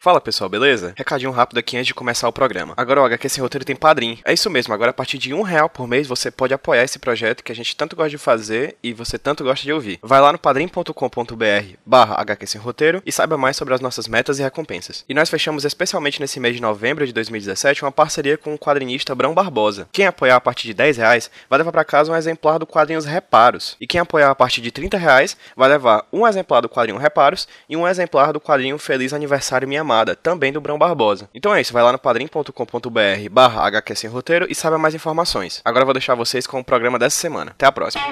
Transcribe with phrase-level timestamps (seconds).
[0.00, 0.94] Fala pessoal, beleza?
[0.96, 2.72] Recadinho rápido aqui antes de começar o programa.
[2.76, 4.16] Agora o HQ Sem Roteiro tem padrinho.
[4.24, 7.00] É isso mesmo, agora a partir de um real por mês você pode apoiar esse
[7.00, 9.98] projeto que a gente tanto gosta de fazer e você tanto gosta de ouvir.
[10.00, 14.38] Vai lá no padrim.com.br barra HQ Sem Roteiro e saiba mais sobre as nossas metas
[14.38, 15.04] e recompensas.
[15.08, 19.16] E nós fechamos especialmente nesse mês de novembro de 2017 uma parceria com o quadrinista
[19.16, 19.88] Brão Barbosa.
[19.90, 23.04] Quem apoiar a partir de 10 reais vai levar para casa um exemplar do quadrinhos
[23.04, 23.76] Reparos.
[23.80, 27.48] E quem apoiar a partir de 30 reais vai levar um exemplar do quadrinho Reparos
[27.68, 31.30] e um exemplar do quadrinho Feliz Aniversário Minha Amada, também do Brão Barbosa.
[31.34, 35.62] Então é isso, vai lá no padrim.com.br barra HQ Sem Roteiro e saiba mais informações.
[35.64, 37.52] Agora eu vou deixar vocês com o programa dessa semana.
[37.52, 38.04] Até a próxima.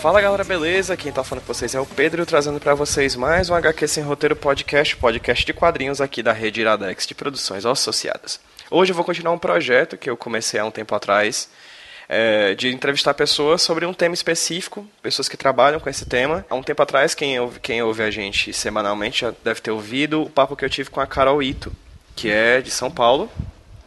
[0.00, 0.96] Fala galera, beleza?
[0.96, 4.04] Quem tá falando com vocês é o Pedro, trazendo pra vocês mais um HQ Sem
[4.04, 8.38] Roteiro Podcast, podcast de quadrinhos aqui da rede Iradex de produções associadas.
[8.70, 11.50] Hoje eu vou continuar um projeto que eu comecei há um tempo atrás,
[12.08, 16.46] é, de entrevistar pessoas sobre um tema específico, pessoas que trabalham com esse tema.
[16.48, 20.22] Há um tempo atrás, quem ouve, quem ouve a gente semanalmente já deve ter ouvido
[20.22, 21.72] o papo que eu tive com a Carol Ito,
[22.14, 23.28] que é de São Paulo,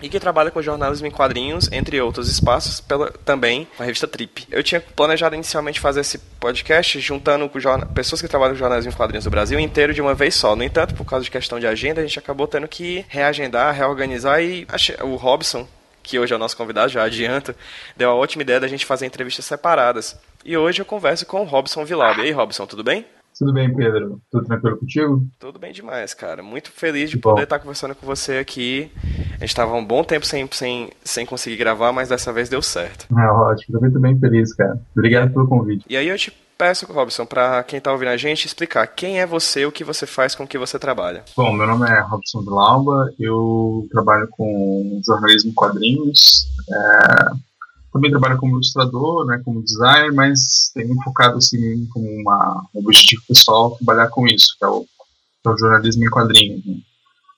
[0.02, 4.08] e que trabalha com jornalismo em quadrinhos, entre outros espaços, pela, também com a revista
[4.08, 4.48] Trip.
[4.52, 8.92] Eu tinha planejado inicialmente fazer esse podcast juntando com jorna- pessoas que trabalham com jornalismo
[8.92, 10.56] em quadrinhos do Brasil inteiro de uma vez só.
[10.56, 14.42] No entanto, por causa de questão de agenda, a gente acabou tendo que reagendar, reorganizar
[14.42, 14.68] e
[15.04, 15.68] o Robson,
[16.04, 17.56] que hoje é o nosso convidado, já adianto,
[17.96, 20.18] deu a ótima ideia da gente fazer entrevistas separadas.
[20.44, 22.20] E hoje eu converso com o Robson Vilab.
[22.20, 23.06] E aí, Robson, tudo bem?
[23.38, 24.22] Tudo bem, Pedro?
[24.32, 25.24] Tudo tranquilo contigo?
[25.40, 26.44] Tudo bem demais, cara.
[26.44, 27.32] Muito feliz de Que bom.
[27.32, 28.92] poder estar conversando com você aqui.
[29.38, 32.62] A gente tava um bom tempo sem, sem, sem conseguir gravar, mas dessa vez deu
[32.62, 33.08] certo.
[33.18, 34.80] É ótimo, tô bem feliz, cara.
[34.96, 35.86] Obrigado pelo convite.
[35.90, 39.26] E aí eu te peço, Robson, para quem tá ouvindo a gente, explicar quem é
[39.26, 41.24] você, o que você faz, com o que você trabalha.
[41.36, 47.32] Bom, meu nome é Robson Vilauba, eu trabalho com jornalismo em quadrinhos, é,
[47.92, 53.22] também trabalho como ilustrador, né, como designer, mas tenho focado assim como uma, um objetivo
[53.28, 56.66] pessoal trabalhar com isso, que é o, que é o jornalismo em quadrinhos.
[56.66, 56.78] né.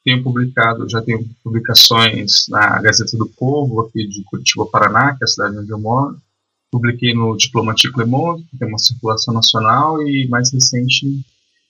[0.04, 5.26] Tenho publicado, já tenho publicações na Gazeta do Povo, aqui de Curitiba, Paraná, que é
[5.26, 6.18] a cidade onde eu moro.
[6.70, 11.24] Publiquei no Diplomatique Le Monde, que tem uma circulação nacional, e mais recente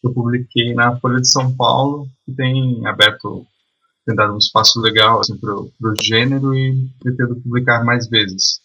[0.03, 3.45] eu publiquei na Folha de São Paulo, que tem aberto,
[4.05, 8.62] tem dado um espaço legal assim, para o gênero e pretendo publicar mais vezes.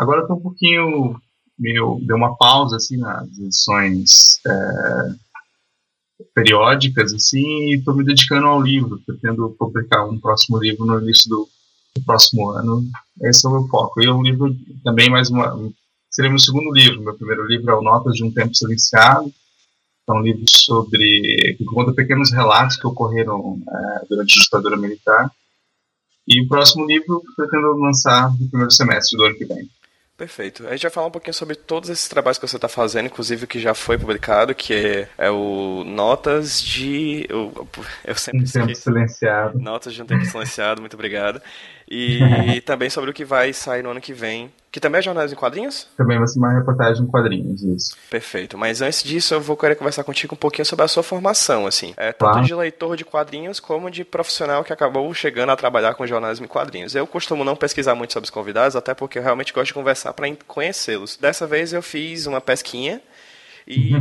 [0.00, 1.20] Agora estou um pouquinho,
[1.58, 5.14] meio, deu uma pausa assim nas edições é,
[6.34, 11.28] periódicas assim, e estou me dedicando ao livro, pretendo publicar um próximo livro no início
[11.28, 11.46] do,
[11.94, 12.82] do próximo ano.
[13.20, 14.00] Esse é o meu foco.
[14.00, 15.54] E é um livro também mais uma,
[16.10, 17.02] seria meu segundo livro.
[17.02, 19.30] Meu primeiro livro é o Notas de um Tempo Silenciado,
[20.08, 25.30] é um livro sobre que conta pequenos relatos que ocorreram é, durante a ditadura militar.
[26.26, 29.68] E o próximo livro pretendo lançar no primeiro semestre do ano que vem.
[30.20, 30.66] Perfeito.
[30.68, 33.44] A gente vai falar um pouquinho sobre todos esses trabalhos que você está fazendo, inclusive
[33.44, 37.24] o que já foi publicado, que é, é o Notas de.
[37.26, 37.66] Eu,
[38.04, 39.58] eu sempre Um tempo silenciado.
[39.58, 41.40] Notas de um tempo silenciado, muito obrigado.
[41.90, 45.36] E também sobre o que vai sair no ano que vem, que também é jornalismo
[45.36, 45.88] em quadrinhos?
[45.96, 47.96] Também vai ser uma reportagem em quadrinhos, isso.
[48.08, 48.56] Perfeito.
[48.56, 51.92] Mas antes disso, eu vou querer conversar contigo um pouquinho sobre a sua formação, assim.
[51.96, 52.46] É, tanto Claro.
[52.46, 56.48] de leitor de quadrinhos como de profissional que acabou chegando a trabalhar com jornalismo em
[56.48, 56.94] quadrinhos.
[56.94, 60.12] Eu costumo não pesquisar muito sobre os convidados, até porque eu realmente gosto de conversar
[60.12, 61.16] para conhecê-los.
[61.16, 63.00] Dessa vez eu fiz uma pesquinha
[63.66, 63.92] e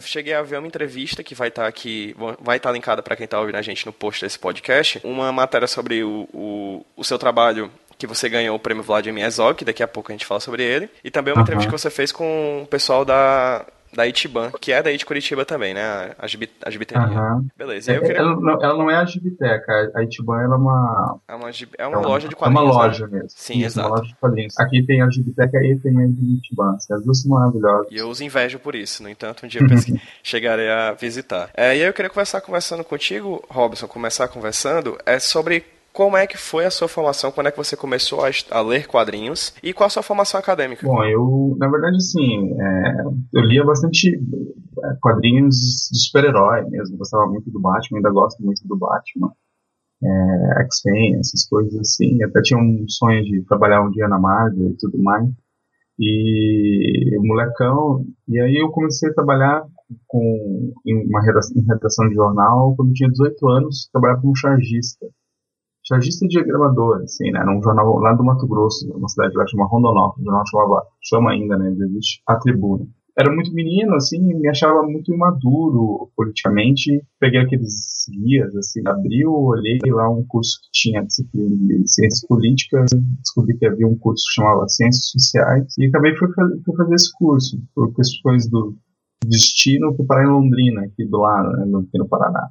[0.00, 3.40] cheguei a ver uma entrevista que vai estar aqui, vai estar linkada para quem está
[3.40, 7.70] ouvindo a gente no post desse podcast, uma matéria sobre o, o, o seu trabalho
[7.96, 10.62] que você ganhou o prêmio Vladimir Herzog, que daqui a pouco a gente fala sobre
[10.62, 11.42] ele, e também uma Aham.
[11.42, 15.44] entrevista que você fez com o pessoal da da Itiban, que é daí de Curitiba
[15.44, 16.12] também, né?
[16.18, 17.02] A, gibi- a gibiteria.
[17.04, 17.44] Aham.
[17.56, 17.92] Beleza.
[17.92, 18.18] Eu queria...
[18.18, 21.74] Ela, não, ela não é a Gibiteca, a Itiban ela é uma, É uma, gib-
[21.78, 22.76] é uma loja de É uma quadrinhos.
[22.76, 22.82] né?
[22.82, 23.28] loja mesmo.
[23.30, 23.88] Sim, Isso, exato.
[23.88, 24.58] Uma loja de quadrinhos.
[24.58, 26.76] Aqui tem a Gibiteca e tem a Gibitiban.
[26.90, 27.86] As duas são maravilhosas.
[27.90, 29.02] E eu os invejo por isso.
[29.02, 31.50] No entanto, um dia eu pesqui- chegarei a visitar.
[31.54, 35.64] É, e aí eu queria conversar conversando contigo, Robson, começar conversando, é sobre
[35.94, 38.88] como é que foi a sua formação, quando é que você começou a, a ler
[38.88, 40.84] quadrinhos e qual a sua formação acadêmica.
[40.84, 45.54] Bom, eu, na verdade, assim, é, eu lia bastante é, quadrinhos
[45.92, 46.98] de super-herói mesmo.
[46.98, 49.32] Gostava muito do Batman, ainda gosto muito do Batman.
[50.02, 52.20] É, X-Men, essas coisas assim.
[52.24, 55.30] Até tinha um sonho de trabalhar um dia na Marvel e tudo mais.
[55.96, 59.64] E molecão, e aí eu comecei a trabalhar
[60.08, 65.06] com, em uma redação, em redação de jornal quando tinha 18 anos, trabalhar como chargista.
[65.86, 67.44] Chargista e diagramador, assim, né?
[67.44, 71.30] Num jornal lá do Mato Grosso, uma cidade lá chamada Rondonópolis, o jornal chamava, chama
[71.32, 71.70] ainda, né?
[71.70, 72.86] Existe a Tribuna
[73.16, 77.00] era muito menino, assim, me achava muito imaduro politicamente.
[77.20, 82.90] Peguei aqueles guias, assim, abriu, olhei lá um curso que tinha disciplina de ciências políticas,
[83.20, 87.62] descobri que havia um curso que chamava Ciências Sociais, e acabei fui fazer, esse curso,
[87.74, 88.76] por questões do
[89.24, 92.50] destino, fui parar em Londrina, aqui do lado, né, no Paraná.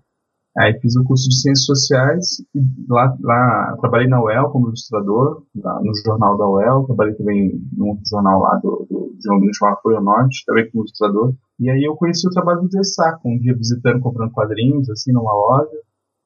[0.55, 5.43] Aí fiz o curso de Ciências Sociais, e lá, lá trabalhei na UEL como ilustrador,
[5.55, 9.77] lá no jornal da UEL, trabalhei também num jornal lá do, do, de Londrina chamado
[9.79, 11.33] Apoio Norte, também como ilustrador.
[11.59, 15.11] E aí eu conheci o trabalho do Zé Saco, um dia visitando, comprando quadrinhos, assim,
[15.11, 15.77] numa loja.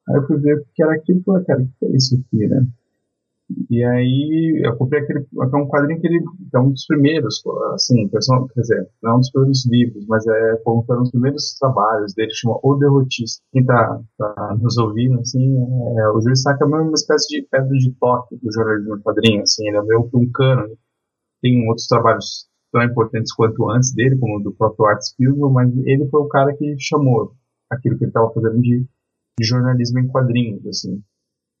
[0.08, 2.14] Aí eu fui ver o que era aquilo e falei, cara, o que é isso
[2.14, 2.66] aqui, né?
[3.70, 6.22] E aí eu comprei aquele é um quadrinho que ele
[6.54, 7.42] é um dos primeiros,
[7.72, 11.56] assim, quer dizer, não é um dos primeiros livros, mas é como foram os primeiros
[11.58, 13.42] trabalhos dele, chama O Derrotista.
[13.52, 15.56] Quem tá, tá nos ouvindo, assim,
[15.98, 19.42] é, o Júlio Saca é uma espécie de pedra de toque do jornalismo em quadrinho,
[19.42, 20.76] assim, ele é meio que um cano.
[21.40, 25.86] Tem outros trabalhos tão importantes quanto antes dele, como o do próprio Art Spielberg, mas
[25.86, 27.32] ele foi o cara que chamou
[27.70, 28.86] aquilo que ele estava fazendo de,
[29.38, 31.02] de jornalismo em quadrinhos, assim.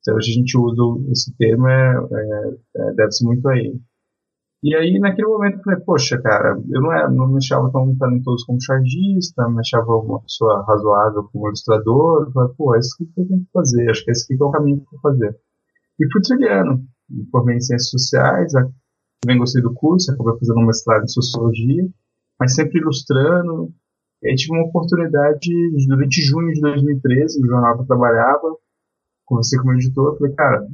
[0.08, 3.78] Então, hoje a gente usa esse termo, é, é, é deve-se muito a ele.
[4.62, 7.94] E aí, naquele momento, eu falei, poxa, cara, eu não, é, não me achava tão
[7.96, 12.22] talentoso como chargista, me achava uma pessoa razoável como ilustrador.
[12.22, 14.46] Eu falei, pô, é isso que eu tenho que fazer, acho que esse aqui é
[14.46, 15.36] o caminho que eu vou fazer.
[16.00, 18.52] E fui trilhando, me formei em Ciências Sociais,
[19.20, 21.86] também gostei do curso, acabei fazendo um mestrado em Sociologia,
[22.40, 23.70] mas sempre ilustrando.
[24.22, 25.50] E aí tive uma oportunidade,
[25.86, 28.56] durante junho de 2013, no jornal que eu trabalhava,
[29.28, 30.66] conversei com o editor, falei, cara,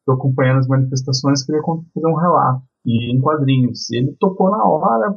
[0.00, 3.90] estou acompanhando as manifestações, queria fazer um relato, e em quadrinhos.
[3.90, 5.14] E ele topou na hora,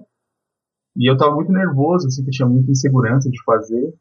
[0.95, 3.93] e eu estava muito nervoso, assim, que tinha muita insegurança de fazer.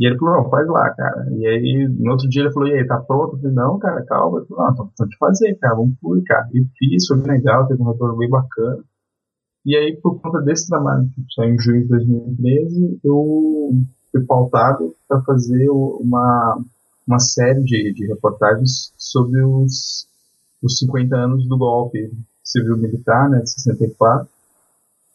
[0.00, 1.26] E ele falou, não, faz lá, cara.
[1.32, 3.34] E aí, no outro dia ele falou, e aí, tá pronto?
[3.36, 4.38] Eu falei, não, cara, calma.
[4.38, 6.48] Eu falei, não, tô precisando de fazer, cara, vamos publicar.
[6.52, 8.84] E fiz, foi legal, teve um retorno bem bacana.
[9.64, 13.72] E aí, por conta desse trabalho, que saiu em junho de 2013, eu
[14.12, 16.62] fui pautado para fazer uma
[17.08, 20.06] uma série de, de reportagens sobre os,
[20.62, 22.12] os 50 anos do golpe
[22.44, 24.28] civil-militar, né, de 64,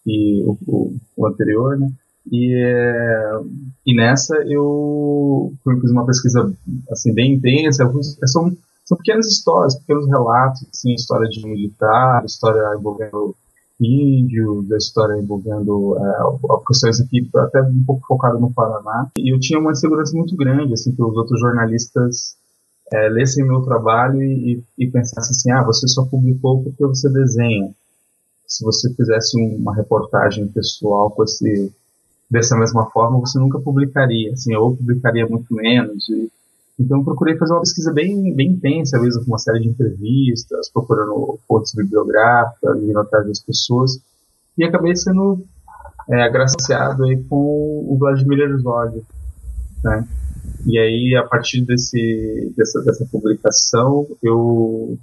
[0.05, 1.89] e o, o, o anterior, né,
[2.31, 3.39] e, é,
[3.85, 6.53] e nessa eu fiz uma pesquisa
[6.89, 7.91] assim bem intensa.
[8.25, 8.55] São,
[8.85, 13.35] são pequenas histórias, pequenos relatos, assim, história de militar, história envolvendo
[13.83, 19.09] índios, a história envolvendo é, questões aqui até um pouco focado no Paraná.
[19.17, 22.35] E eu tinha uma insegurança muito grande, assim, que os outros jornalistas
[22.91, 27.71] é, lessem meu trabalho e, e pensassem assim, ah, você só publicou porque você desenha.
[28.47, 31.73] Se você fizesse uma reportagem pessoal com esse
[32.29, 36.09] dessa mesma forma, você nunca publicaria, assim, ou publicaria muito menos.
[36.09, 36.31] E,
[36.79, 40.69] então eu procurei fazer uma pesquisa bem, bem intensa, mesmo com uma série de entrevistas,
[40.71, 43.99] procurando fontes bibliográficas, indo atrás das pessoas,
[44.57, 45.43] e acabei sendo
[46.09, 49.03] é, agraciado aí com o Vladimir Herzog,
[49.83, 50.07] né?
[50.65, 54.97] E aí, a partir desse, dessa, dessa publicação, eu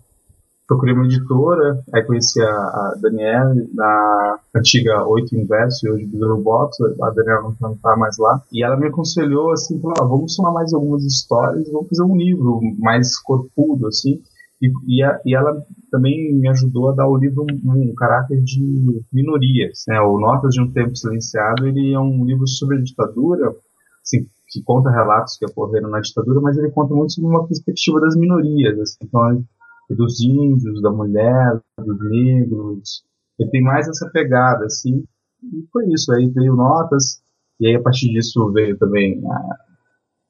[0.70, 6.76] procurei uma editora, aí conheci a, a Daniela na antiga Oito Inverso, hoje do Box,
[7.02, 10.53] a Daniela não está mais lá, e ela me aconselhou assim, falou, ah, vamos somar
[10.53, 14.22] mais algumas histórias, vamos fazer um livro mais corpudo, assim,
[14.62, 15.60] e, e, a, e, ela
[15.91, 20.00] também me ajudou a dar ao livro um, um, caráter de minorias, né?
[20.03, 23.53] O Notas de um Tempo Silenciado, ele é um livro sobre a ditadura,
[24.05, 28.00] assim, que conta relatos que ocorreram na ditadura, mas ele conta muito sobre uma perspectiva
[28.00, 29.43] das minorias, assim, então
[29.94, 33.05] dos índios, da mulher, dos negros.
[33.39, 35.05] Ele tem mais essa pegada, assim.
[35.43, 36.13] E foi isso.
[36.13, 37.23] Aí veio notas,
[37.59, 39.56] e aí a partir disso veio também a,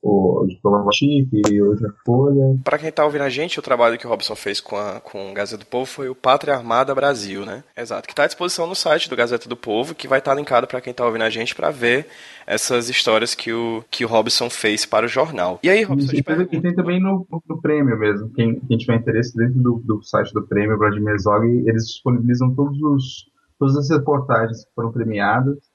[0.03, 2.59] o diploma chip e hoje a Folha.
[2.65, 5.31] Para quem está ouvindo a gente, o trabalho que o Robson fez com, a, com
[5.31, 7.63] o Gazeta do Povo foi o Pátria Armada Brasil, né?
[7.77, 10.37] Exato, que está à disposição no site do Gazeta do Povo, que vai estar tá
[10.37, 12.07] linkado para quem está ouvindo a gente para ver
[12.47, 15.61] essas histórias que o, que o Robson fez para o jornal.
[15.63, 18.97] E aí, Robson, e, tem, e tem também no, no prêmio mesmo, quem, quem tiver
[18.97, 23.05] interesse dentro do, do site do prêmio, Vladimir Zog, eles disponibilizam todos os,
[23.59, 25.70] todas as reportagens que foram premiadas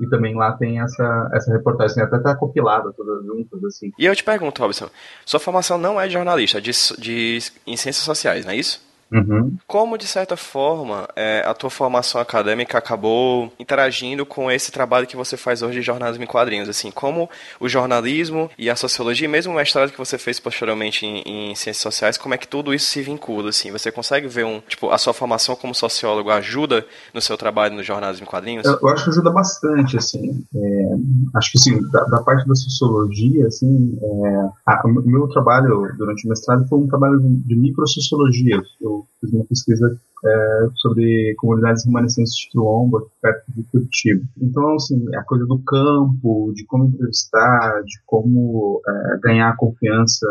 [0.00, 3.92] e também lá tem essa, essa reportagem, até tá compilada todas juntas, assim.
[3.98, 4.88] E eu te pergunto, Robson,
[5.24, 8.82] sua formação não é de jornalista, é de, de, em ciências sociais, não é isso?
[9.10, 9.56] Uhum.
[9.66, 15.16] Como, de certa forma, é, a tua formação acadêmica acabou interagindo com esse trabalho que
[15.16, 16.68] você faz hoje de jornalismo em quadrinhos?
[16.68, 17.28] Assim, como
[17.60, 21.82] o jornalismo e a sociologia, mesmo o mestrado que você fez posteriormente em, em, ciências
[21.82, 23.50] sociais, como é que tudo isso se vincula?
[23.50, 27.74] Assim, você consegue ver um, tipo, a sua formação como sociólogo ajuda no seu trabalho
[27.74, 28.66] no jornalismo em quadrinhos?
[28.66, 30.44] Eu, eu acho que ajuda bastante, assim.
[30.54, 36.26] É, acho que, sim, da, da, parte da sociologia, assim, é, o meu trabalho durante
[36.26, 38.60] o mestrado foi um trabalho de microsociologia.
[38.80, 44.24] Eu fiz uma pesquisa é, sobre comunidades remanescentes de Quilombo, perto de Curitiba.
[44.40, 50.26] Então, assim, a coisa do campo, de como entrevistar, de como é, ganhar a confiança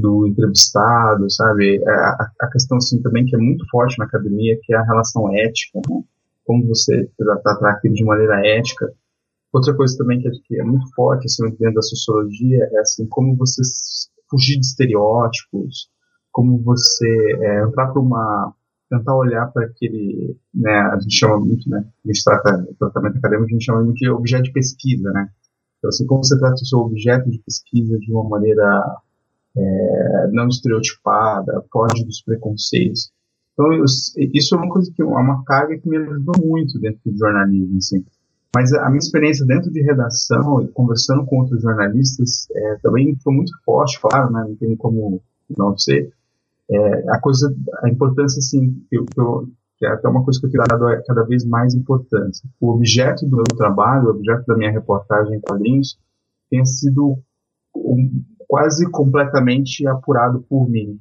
[0.00, 1.76] do entrevistado, sabe?
[1.76, 4.84] É, a, a, questão, assim, também que é muito forte na academia, que é a
[4.84, 6.02] relação ética, né?
[6.44, 8.92] Como você tratar aquilo de maneira ética.
[9.52, 13.06] Outra coisa também que é, que é muito forte, assim, dentro da sociologia, é, assim,
[13.06, 13.62] como você
[14.28, 15.88] fugir de estereótipos,
[16.32, 18.52] como você é, entrar para uma
[18.90, 23.48] tentar olhar para aquele, né, a gente chama muito, né, a gente trata tratamento acadêmico,
[23.48, 25.30] a gente chama muito de objeto de pesquisa, né,
[25.78, 29.00] então assim, como você trata o seu objeto de pesquisa de uma maneira
[29.56, 33.12] é, não estereotipada, foge dos preconceitos.
[33.52, 37.00] Então, eu, isso é uma coisa que é uma carga que me ajudou muito dentro
[37.04, 38.04] do jornalismo, assim.
[38.54, 43.34] Mas a minha experiência dentro de redação e conversando com outros jornalistas é, também foi
[43.34, 45.22] muito forte, claro, né, não tem como
[45.56, 46.12] não ser,
[46.74, 49.04] é, a coisa, a importância, assim, que, eu,
[49.78, 52.48] que é até uma coisa que eu tenho dado é cada vez mais importância.
[52.60, 55.98] O objeto do meu trabalho, o objeto da minha reportagem em quadrinhos,
[56.50, 57.18] tem sido
[57.74, 61.00] um, quase completamente apurado por mim.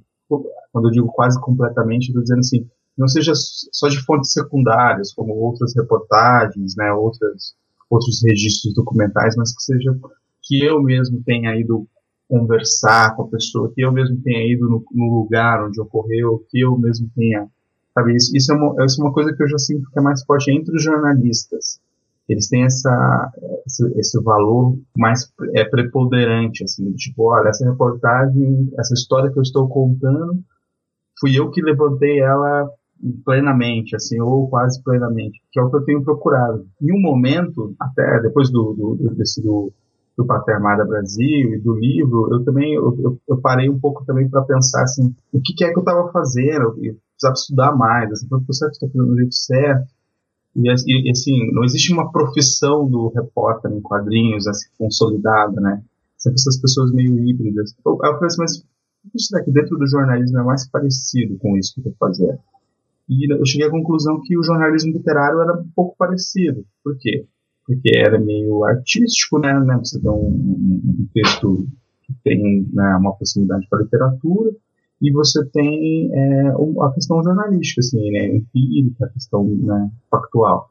[0.71, 5.33] Quando eu digo quase completamente, estou dizendo assim, não seja só de fontes secundárias, como
[5.33, 7.53] outras reportagens, né, outras,
[7.89, 9.97] outros registros documentais, mas que seja
[10.41, 11.87] que eu mesmo tenha ido
[12.31, 16.61] conversar com a pessoa, que eu mesmo tenha ido no, no lugar onde ocorreu, que
[16.61, 17.45] eu mesmo tenha.
[17.93, 20.01] Sabe, isso, isso, é uma, isso é uma coisa que eu já sinto que é
[20.01, 21.81] mais forte entre os jornalistas.
[22.29, 23.31] Eles têm essa,
[23.65, 29.43] esse, esse valor mais é, preponderante, assim, tipo, olha, essa reportagem, essa história que eu
[29.43, 30.41] estou contando,
[31.19, 32.69] fui eu que levantei ela
[33.25, 36.65] plenamente, assim, ou quase plenamente, que é o que eu tenho procurado.
[36.81, 39.73] Em um momento, até depois do, do, desse, do,
[40.21, 44.29] do Pátria Armada Brasil e do livro, eu também eu, eu, parei um pouco também
[44.29, 46.75] para pensar assim, o que, que, é que eu estava fazendo?
[46.81, 49.91] Eu precisava estudar mais, assim, o certo está fazendo do jeito certo.
[50.55, 55.81] E, assim, não existe uma profissão do repórter em quadrinhos assim, consolidada, né?
[56.17, 57.73] Sempre essas pessoas meio híbridas.
[57.85, 58.63] Eu, eu penso, mas
[59.17, 62.37] será que dentro do jornalismo é mais parecido com isso que eu estou fazendo?
[63.09, 66.65] E eu cheguei à conclusão que o jornalismo literário era um pouco parecido.
[66.83, 67.25] Por quê?
[67.65, 69.53] Porque era meio artístico, né?
[69.59, 71.67] né você tem um, um texto
[72.03, 74.51] que tem né, uma proximidade para a literatura,
[75.01, 80.69] e você tem é, a questão jornalística, assim, né, empírica, a questão né, factual.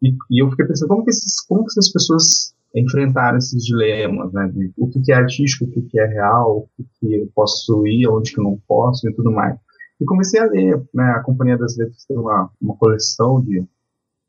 [0.00, 4.32] E, e, eu fiquei pensando como que, esses, como que essas pessoas enfrentaram esses dilemas,
[4.32, 7.14] né, de o que, que é artístico, o que, que é real, o que, que
[7.14, 9.58] eu posso ir, onde que eu não posso e tudo mais.
[10.00, 13.64] E comecei a ler, né, a Companhia das Letras tem uma, uma coleção de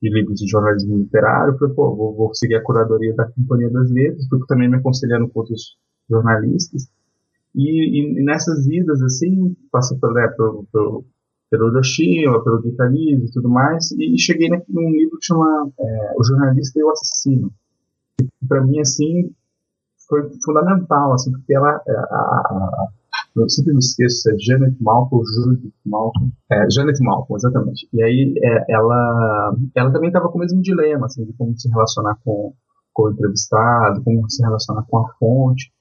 [0.03, 3.89] de livros de jornalismo literário, falei, pô, vou, vou, seguir a curadoria da Companhia das
[3.89, 5.77] Letras, porque também me aconselhando com outros
[6.09, 6.89] jornalistas.
[7.55, 11.05] E, e, nessas idas, assim, passei pelo, né, pelo, pelo,
[11.49, 16.23] pelo Hiroshima, pelo Guitariz e tudo mais, e cheguei num livro que chama é, O
[16.25, 17.53] Jornalista e o Assassino.
[18.45, 19.33] Para mim, assim,
[20.09, 22.87] foi fundamental, assim, porque ela, a, a,
[23.35, 26.31] eu sempre me esqueço é Janet Malcolm Judith Malcolm.
[26.51, 27.87] É, Janet Malcolm, exatamente.
[27.91, 31.69] E aí é, ela, ela também estava com o mesmo dilema, assim, de como se
[31.69, 32.53] relacionar com,
[32.93, 35.71] com o entrevistado, como se relacionar com a fonte.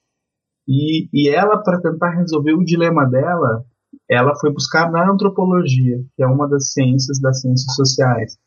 [0.67, 3.63] E, e ela, para tentar resolver o dilema dela,
[4.09, 8.37] ela foi buscar na antropologia, que é uma das ciências das ciências sociais.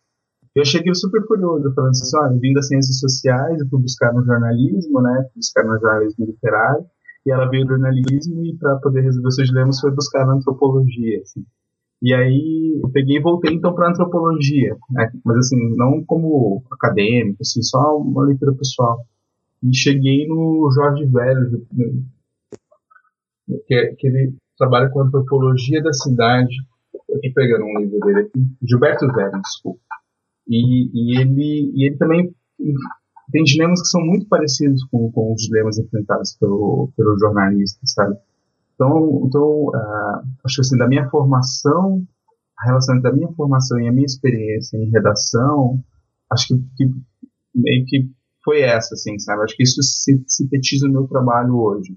[0.55, 5.03] Eu cheguei super curioso, falando assim, olha, vim das ciências sociais, fui buscar no jornalismo,
[5.03, 6.87] né, buscar no jornalismo literário,
[7.27, 11.21] e ela veio do jornalismo e para poder resolver seus dilemas foi buscar na antropologia,
[11.23, 11.45] assim.
[12.01, 15.11] E aí eu peguei e voltei então para antropologia, né?
[15.25, 19.05] mas assim, não como acadêmico, assim, só uma leitura pessoal.
[19.63, 21.67] E cheguei no Jorge Velho,
[23.67, 26.55] que, que ele trabalha com antropologia da cidade.
[27.09, 29.81] Eu tô pegando um livro dele aqui, Gilberto Velho, desculpa.
[30.47, 32.33] E, e, ele, e ele também
[33.33, 38.17] tem dilemas que são muito parecidos com, com os dilemas enfrentados pelo, pelo jornalista, sabe?
[38.75, 42.07] Então, então uh, acho que assim, da minha formação,
[42.59, 45.83] a relação da minha formação e a minha experiência em redação,
[46.31, 46.91] acho que, que
[47.55, 48.11] meio que
[48.45, 49.43] foi essa, assim, sabe?
[49.43, 49.81] Acho que isso
[50.29, 51.97] sintetiza o meu trabalho hoje.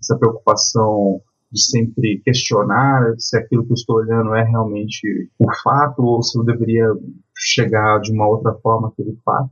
[0.00, 1.20] Essa preocupação
[1.50, 6.36] de sempre questionar se aquilo que eu estou olhando é realmente o fato ou se
[6.36, 6.86] eu deveria
[7.36, 9.50] chegar de uma outra forma aquele fato.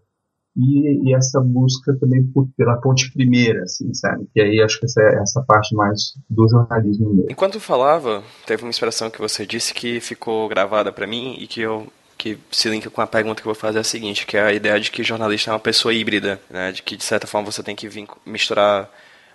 [0.56, 4.26] E, e, essa busca também por, pela ponte primeira, assim, sabe?
[4.32, 7.30] Que aí acho que essa é essa parte mais do jornalismo mesmo.
[7.30, 11.60] Enquanto falava, teve uma expressão que você disse que ficou gravada para mim e que
[11.60, 14.36] eu que se linka com a pergunta que eu vou fazer é a seguinte, que
[14.36, 16.72] é a ideia de que jornalista é uma pessoa híbrida, né?
[16.72, 17.88] De que de certa forma você tem que
[18.24, 18.88] misturar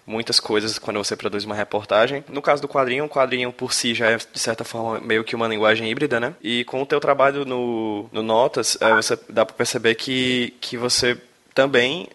[0.10, 2.24] muitas coisas quando você produz uma reportagem.
[2.30, 5.36] No caso do quadrinho, o quadrinho por si já é, de certa forma, meio que
[5.36, 6.34] uma linguagem híbrida, né?
[6.42, 10.76] E com o teu trabalho no, no Notas, é, você dá para perceber que, que
[10.76, 11.18] você
[11.54, 12.08] também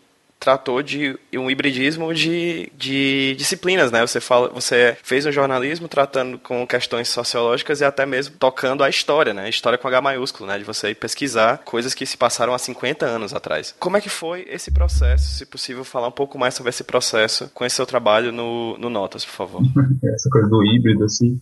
[0.44, 4.06] tratou de um hibridismo de, de disciplinas, né?
[4.06, 8.90] Você fala, você fez um jornalismo tratando com questões sociológicas e até mesmo tocando a
[8.90, 9.48] história, né?
[9.48, 10.58] História com H maiúsculo, né?
[10.58, 13.74] De você ir pesquisar coisas que se passaram há 50 anos atrás.
[13.78, 15.36] Como é que foi esse processo?
[15.36, 18.90] Se possível, falar um pouco mais sobre esse processo com esse seu trabalho no, no
[18.90, 19.62] Notas, por favor.
[20.04, 21.40] Essa coisa do híbrido, assim,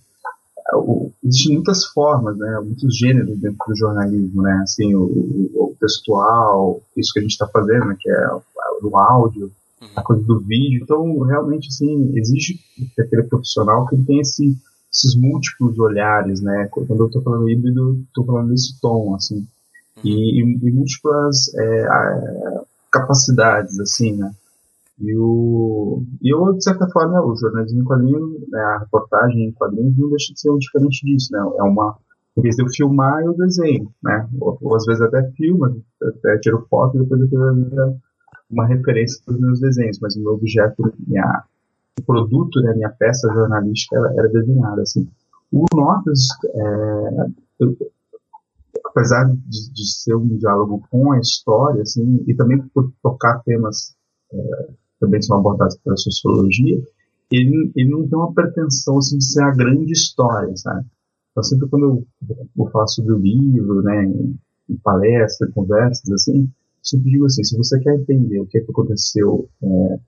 [1.24, 7.12] existem muitas formas, né, muitos gêneros dentro do jornalismo, né, assim, o, o textual, isso
[7.12, 8.28] que a gente está fazendo, né, que é
[8.82, 9.88] o áudio, uhum.
[9.96, 12.58] a coisa do vídeo, então realmente, assim, exige
[12.94, 14.56] que aquele profissional que ele tenha esse,
[14.92, 19.38] esses múltiplos olhares, né, quando eu estou falando híbrido, estou falando desse tom, assim,
[19.96, 20.02] uhum.
[20.04, 21.86] e, e, e, múltiplas é,
[22.90, 24.32] capacidades, assim, né,
[25.00, 29.52] e, o, e eu, de certa forma, o jornalismo em quadrinhos, né, a reportagem em
[29.52, 31.40] quadrinhos não deixa de ser um diferente disso, né?
[31.58, 31.96] É uma,
[32.36, 34.28] vez de eu filmar, eu desenho, né?
[34.40, 38.00] Ou, ou às vezes até filmo, até tiro foto e depois eu tiro
[38.50, 41.44] uma referência para os meus desenhos, mas o meu objeto, minha,
[41.98, 45.08] o produto, né, minha peça jornalística era, era desenhada, assim.
[45.50, 47.26] O Notas, é,
[47.60, 47.76] eu,
[48.86, 53.94] apesar de, de, ser um diálogo com a história, assim, e também por tocar temas
[54.32, 54.68] é,
[55.00, 56.80] também são abordados pela sociologia,
[57.30, 60.86] ele, ele não tem uma pretensão assim, de ser a grande história, sabe?
[61.32, 62.06] Então, sempre quando
[62.56, 64.38] eu falar sobre o livro, né, em,
[64.82, 66.50] palestras, conversas, assim,
[66.82, 69.98] sempre digo assim, se você quer entender o que, é que aconteceu é,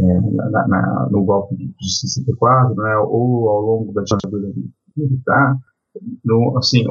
[0.00, 4.52] é, na, na, no golpe de 64, né, ou ao longo da ditadura
[4.96, 5.58] militar,
[6.24, 6.84] no, assim,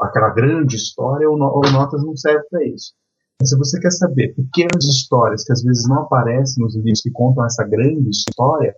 [0.00, 2.94] aquela grande história, o, o Notas não serve para isso.
[3.40, 7.10] Mas se você quer saber pequenas histórias que às vezes não aparecem nos livros que
[7.10, 8.74] contam essa grande história,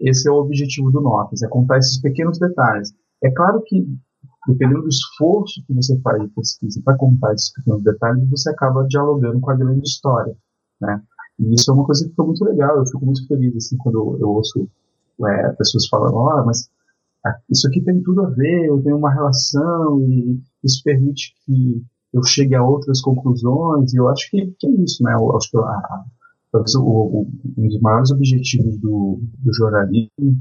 [0.00, 2.92] esse é o objetivo do Notas, é contar esses pequenos detalhes.
[3.24, 3.86] É claro que,
[4.46, 8.86] dependendo do esforço que você faz de pesquisa para contar esses pequenos detalhes, você acaba
[8.86, 10.36] dialogando com a grande história,
[10.80, 11.02] né?
[11.40, 14.18] E isso é uma coisa que ficou muito legal, eu fico muito feliz, assim, quando
[14.20, 14.68] eu ouço
[15.26, 16.68] é, pessoas falando, oh, mas
[17.50, 21.82] isso aqui tem tudo a ver, eu tenho uma relação e isso permite que
[22.12, 25.14] eu chegue a outras conclusões, e eu acho que, que é isso, né?
[25.14, 26.04] Eu acho que a,
[26.52, 30.38] talvez o, o, um dos maiores objetivos do, do jornalismo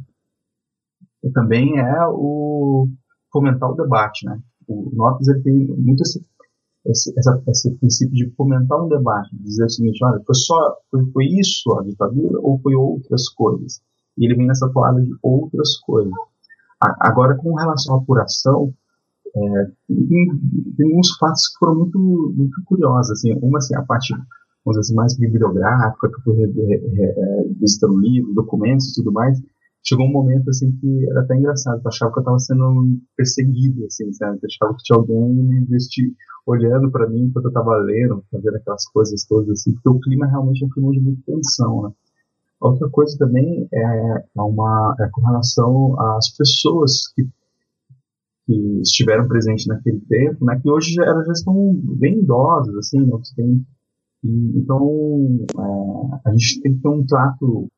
[1.32, 2.88] também é o
[3.32, 4.40] fomentar o debate, né?
[4.68, 6.24] O Notas ele tem muito esse,
[6.86, 10.78] esse, essa, esse princípio de fomentar um debate, de dizer o seguinte, olha, foi só
[10.92, 13.82] foi, foi isso a ditadura ou foi outras coisas?
[14.18, 16.14] E ele vem nessa toada de outras coisas.
[17.00, 18.74] Agora, com relação à apuração,
[19.36, 20.28] é, tem,
[20.78, 23.12] tem alguns fatos que foram muito, muito curiosos.
[23.12, 24.14] Assim, uma, assim, a parte
[24.66, 29.42] vamos dizer, assim, mais bibliográfica, que foi é, visitando livros, documentos e tudo mais.
[29.86, 33.86] Chegou um momento assim que era até engraçado, eu achava que eu estava sendo perseguido,
[33.86, 34.40] assim, sabe?
[34.42, 36.16] Eu achava que tinha alguém vesti,
[36.46, 40.26] olhando para mim enquanto eu estava lendo, fazendo aquelas coisas todas, assim, porque o clima
[40.28, 41.92] realmente é um clima de muita tensão, né?
[42.62, 47.28] Outra coisa também é, é uma é com relação às pessoas que
[48.46, 53.00] que estiveram presentes naquele tempo, né, que hoje já, elas já estão bem idosas, assim,
[53.00, 53.66] né, tem,
[54.24, 57.70] então é, a gente tem que ter um trato,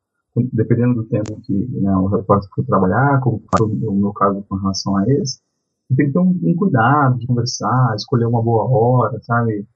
[0.52, 4.96] dependendo do tempo que né, o repórter for trabalhar, como o meu caso com relação
[4.96, 5.40] a esse,
[5.94, 9.66] tem que ter um, um cuidado de conversar, escolher uma boa hora, sabe,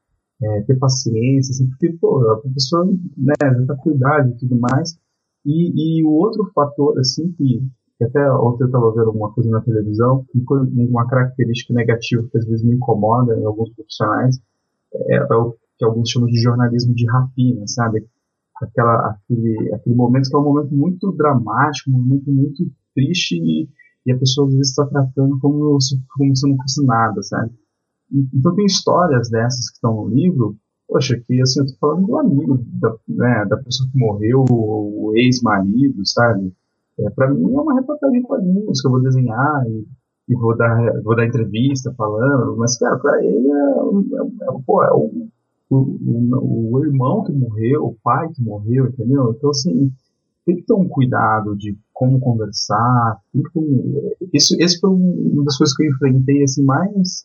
[0.42, 3.35] é, ter paciência, assim, porque pô, a pessoa né,
[3.79, 4.99] com idade e tudo mais,
[5.44, 7.62] e, e o outro fator, assim, que
[8.01, 12.46] que até ontem eu estava vendo alguma coisa na televisão, uma característica negativa que às
[12.46, 14.40] vezes me incomoda em alguns profissionais
[14.94, 18.07] é, é o que alguns chamam de jornalismo de rapina, sabe?
[18.61, 23.68] Aquela, aquele, aquele momento que é um momento muito dramático, um momento muito triste e,
[24.07, 27.53] e a pessoa às vezes está tratando como se, como se não fosse nada, sabe?
[28.12, 30.57] Então tem histórias dessas que estão no livro,
[30.88, 35.12] poxa, que assim, eu tô falando do amigo, da, né, da pessoa que morreu, o
[35.14, 36.53] ex-marido, sabe?
[36.99, 39.87] É, para mim é uma reportagem de quadrinhos que eu vou desenhar e,
[40.29, 44.83] e, vou, dar, vou dar entrevista falando, mas, cara, para ele é, é, é, pô,
[44.83, 45.29] é o,
[45.70, 49.35] o, o, o, irmão que morreu, o pai que morreu, entendeu?
[49.37, 49.92] Então, assim,
[50.44, 53.18] tem que ter um cuidado de como conversar.
[54.33, 57.24] Isso, esse foi uma das coisas que eu enfrentei assim mais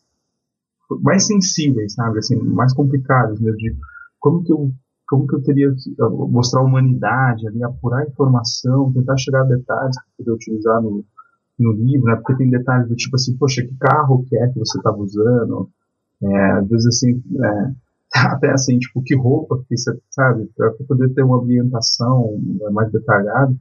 [1.01, 3.75] mais sensíveis, sabe, assim, mais complicadas, mesmo de
[4.19, 4.71] como que eu
[5.08, 5.71] como que eu teria
[6.29, 11.05] mostrar humanidade ali, apurar informação, tentar chegar a detalhes para poder utilizar no,
[11.60, 12.15] no livro, né?
[12.15, 15.69] Porque tem detalhes do tipo assim, poxa, que carro que é que você estava usando?
[16.23, 17.71] É, às vezes assim, é,
[18.32, 22.39] até assim, tipo, que roupa que você, sabe, para poder ter uma ambientação
[22.71, 23.56] mais detalhada.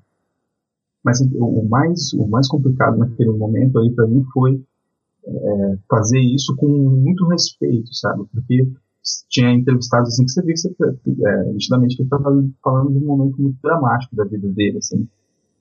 [1.03, 4.63] Mas assim, o mais, o mais complicado naquele momento aí para mim foi
[5.27, 8.25] é, fazer isso com muito respeito, sabe?
[8.33, 8.67] Porque
[9.29, 10.75] tinha entrevistados assim que você vê que você,
[11.27, 15.07] é, nitidamente que estava falando de um momento muito dramático da vida dele, assim.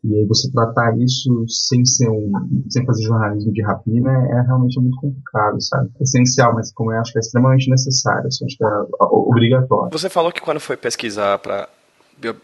[0.04, 2.32] E aí você tratar isso sem ser um,
[2.70, 5.89] sem fazer jornalismo de rapina é, é realmente muito complicado, sabe?
[6.00, 8.68] É essencial, mas como eu acho que é extremamente necessário, assim, acho que é
[9.00, 9.92] obrigatório.
[9.92, 11.70] Você falou que quando foi pesquisar para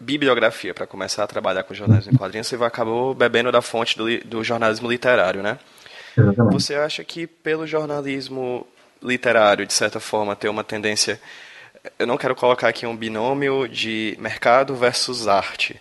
[0.00, 4.04] bibliografia para começar a trabalhar com jornalismo em quadrinhos, você acabou bebendo da fonte do,
[4.24, 5.58] do jornalismo literário, né?
[6.16, 6.52] Exatamente.
[6.52, 8.66] Você acha que pelo jornalismo
[9.02, 11.20] literário, de certa forma, ter uma tendência.
[11.98, 15.80] Eu não quero colocar aqui um binômio de mercado versus arte,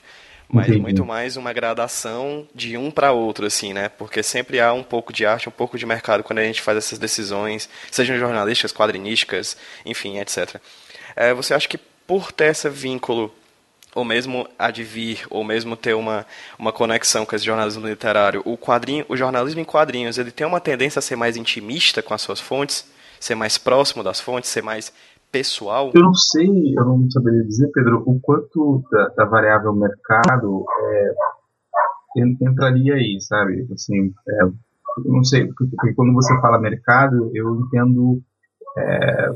[0.51, 0.81] mas Entendi.
[0.81, 3.87] muito mais uma gradação de um para outro, assim, né?
[3.87, 6.77] Porque sempre há um pouco de arte, um pouco de mercado quando a gente faz
[6.79, 10.55] essas decisões, sejam jornalísticas, quadrinísticas, enfim, etc.
[11.15, 13.33] É, você acha que por ter esse vínculo
[13.93, 16.25] ou mesmo advir, ou mesmo ter uma,
[16.57, 20.59] uma conexão com esse jornalismo literário, o quadrinho, o jornalismo em quadrinhos, ele tem uma
[20.59, 22.85] tendência a ser mais intimista com as suas fontes?
[23.19, 24.93] ser mais próximo das fontes, ser mais
[25.31, 25.91] pessoal?
[25.93, 31.13] Eu não sei, eu não saberia dizer, Pedro, o quanto da, da variável mercado é,
[32.41, 33.67] entraria aí, sabe?
[33.73, 34.53] Assim, é, eu
[35.05, 38.21] não sei, porque, quando você fala mercado, eu entendo
[38.77, 39.33] é,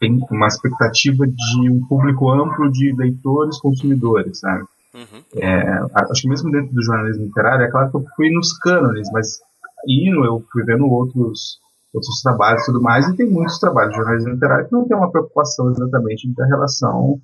[0.00, 4.64] tem uma expectativa de um público amplo de leitores, consumidores, sabe?
[4.94, 5.40] Uhum.
[5.40, 9.08] É, acho que mesmo dentro do jornalismo literário, é claro que eu fui nos cânones,
[9.12, 9.40] mas
[9.88, 11.60] indo eu fui vendo outros
[11.92, 14.96] outros trabalhos e tudo mais, e tem muitos trabalhos de jornalismo literário que não tem
[14.96, 17.20] uma preocupação exatamente entre a relação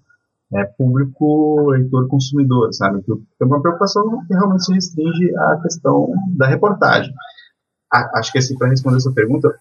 [0.55, 3.03] é, público-leitor-consumidor, sabe?
[3.03, 7.13] Tem uma preocupação que realmente se restringe à questão da reportagem.
[7.93, 9.55] A, acho que assim, para responder essa pergunta,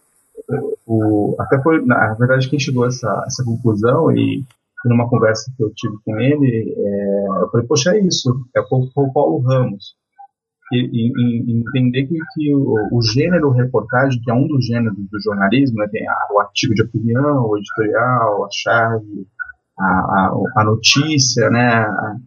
[0.86, 4.46] o, até foi, na verdade, quem chegou a essa, essa conclusão e
[4.86, 9.12] numa conversa que eu tive com ele, é, eu falei, poxa, é isso, é o
[9.12, 9.97] Paulo Ramos
[10.72, 15.22] e, e, entender que, que o, o, gênero reportagem, que é um dos gêneros do
[15.22, 19.28] jornalismo, né, tem o artigo de opinião, o editorial, a charge,
[19.80, 22.18] a, a, a notícia, né, a,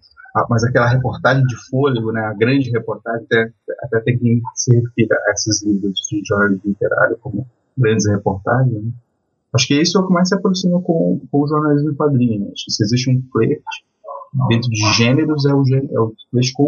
[0.48, 5.16] mas aquela reportagem de fôlego, né, a grande reportagem, até, até tem quem se refira
[5.26, 8.84] a esses livros de jornalismo literário como grandes reportagens.
[8.84, 8.90] Né.
[9.52, 12.52] Acho que isso é o que mais se aproxima com, com o jornalismo em quadrinhos.
[12.52, 13.89] Acho que se existe um flerte
[14.48, 16.14] dentro de gêneros é o, gênero, é o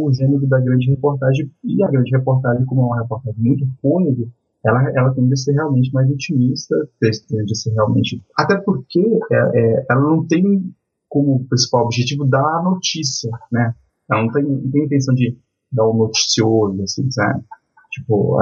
[0.07, 4.29] o gênero da grande reportagem e a grande reportagem como é uma reportagem muito fôlego
[4.65, 9.37] ela, ela tende a ser realmente mais intimista tende a ser realmente até porque é,
[9.37, 10.75] é, ela não tem
[11.09, 13.75] como principal objetivo dar a notícia né
[14.11, 15.37] ela não tem, não tem intenção de
[15.71, 17.45] dar um noticioso assim sabe
[17.93, 18.41] tipo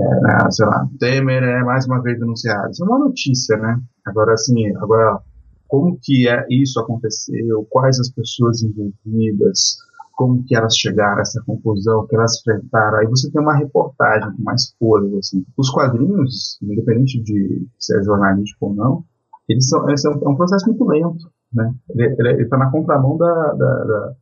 [0.00, 2.70] é, né, sei lá, Temer é mais uma vez denunciado.
[2.70, 3.80] Isso é uma notícia, né?
[4.06, 5.20] Agora, assim, agora
[5.68, 9.76] como que é, isso aconteceu, quais as pessoas envolvidas,
[10.16, 12.98] como que elas chegaram a essa conclusão, que elas enfrentaram.
[12.98, 15.18] Aí você tem uma reportagem com mais fôlego.
[15.18, 15.44] Assim.
[15.56, 19.04] Os quadrinhos, independente de ser jornalístico ou não,
[19.48, 21.30] eles são, é, um, é um processo muito lento.
[21.52, 21.72] Né?
[21.90, 24.12] Ele está na contramão da, da, da,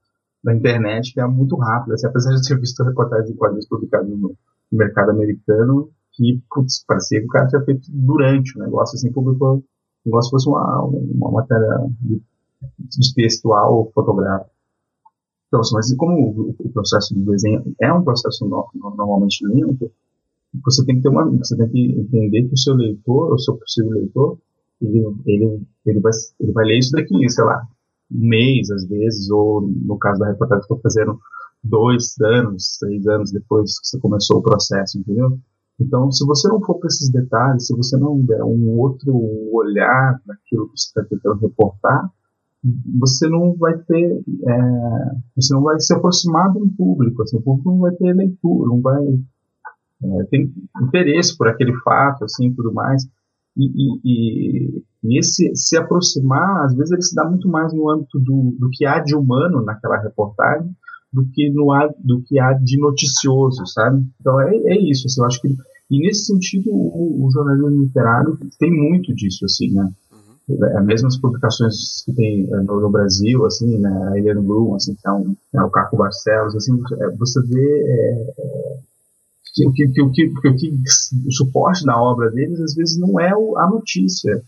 [0.45, 1.95] da, internet, que é muito rápido.
[1.95, 4.37] Assim, apesar de ter visto reportagens de quadrinhos publicados no
[4.71, 9.63] mercado americano, que putz, parecia que o cara tinha feito durante o negócio, assim, publicou
[10.07, 12.23] igual se fosse uma, uma matéria de,
[12.79, 14.51] de textual fotográfico.
[15.49, 19.91] Então, assim, mas como o, processo de desenho é um processo no, normalmente lento,
[20.65, 23.57] você tem que ter uma, você tem que entender que o seu leitor, o seu
[23.57, 24.39] possível leitor,
[24.81, 27.67] ele, ele, ele, vai, ele vai ler isso daqui, sei lá,
[28.11, 31.19] um mês às vezes, ou no caso da reportagem que estou fazendo,
[31.63, 35.39] dois anos, três anos depois que você começou o processo, entendeu?
[35.79, 39.13] Então, se você não for para esses detalhes, se você não der um outro
[39.53, 42.11] olhar naquilo que você está tentando reportar,
[42.99, 47.71] você não vai ter, é, você não vai se aproximar do público, assim, o público
[47.71, 49.05] não vai ter leitura, não vai
[50.03, 50.51] é, ter
[50.83, 53.07] interesse por aquele fato, assim, tudo mais.
[53.57, 58.19] E, e, e, esse se aproximar, às vezes ele se dá muito mais no âmbito
[58.19, 60.75] do, do que há de humano naquela reportagem
[61.17, 64.05] do que no há, do que há de noticioso, sabe?
[64.21, 65.49] Então é, é isso, assim, eu acho que
[65.91, 69.89] e nesse sentido o, o jornalismo literário tem muito disso, assim, né?
[70.13, 70.65] Uhum.
[70.67, 74.75] é, mesmo as publicações que tem é, no, no, Brasil, assim, né, a Eliane Bloom,
[74.75, 78.79] assim, que é, um, é o Caco Barcelos, assim, é, você vê é,
[79.55, 80.75] que, que, que, que, que,
[81.27, 84.43] o suporte da obra deles às vezes não é a notícia,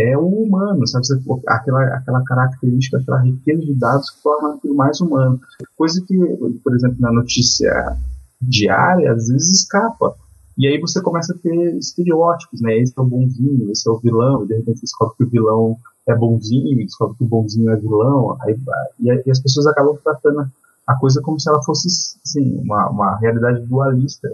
[0.00, 1.04] é o humano, sabe?
[1.46, 5.40] Aquela, aquela característica, aquela riqueza de dados que torna aquilo mais humano.
[5.76, 6.16] Coisa que,
[6.62, 7.96] por exemplo, na notícia
[8.40, 10.14] diária, às vezes escapa.
[10.58, 12.78] E aí você começa a ter estereótipos, né?
[12.78, 15.76] Esse é o bonzinho, esse é o vilão, e de repente descobre que o vilão
[16.06, 18.58] é bonzinho, e descobre que o bonzinho é vilão, aí,
[19.00, 20.50] e, e as pessoas acabam tratando
[20.86, 21.88] a coisa como se ela fosse,
[22.24, 24.28] assim, uma, uma realidade dualista.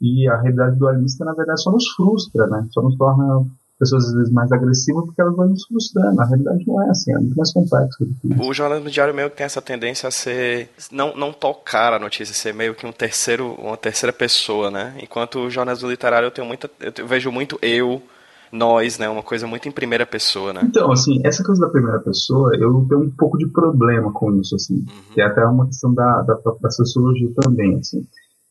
[0.00, 2.66] E a realidade dualista, na verdade, só nos frustra, né?
[2.70, 3.44] Só nos torna
[3.78, 6.16] pessoas às vezes mais agressivas porque elas vão nos frustrando.
[6.16, 8.08] Na realidade não é assim, é muito mais complexo.
[8.40, 12.34] O jornalismo diário meio que tem essa tendência a ser não, não tocar a notícia,
[12.34, 14.94] ser meio que um terceiro, uma terceira pessoa, né?
[15.02, 18.02] Enquanto o jornalismo literário eu tenho muita, eu vejo muito eu
[18.50, 19.08] nós, né?
[19.08, 20.62] Uma coisa muito em primeira pessoa, né?
[20.64, 24.54] Então, assim, essa coisa da primeira pessoa, eu tenho um pouco de problema com isso,
[24.56, 24.74] assim.
[24.74, 25.14] Uhum.
[25.14, 28.06] Que é até uma questão da, da, da sociologia também, assim.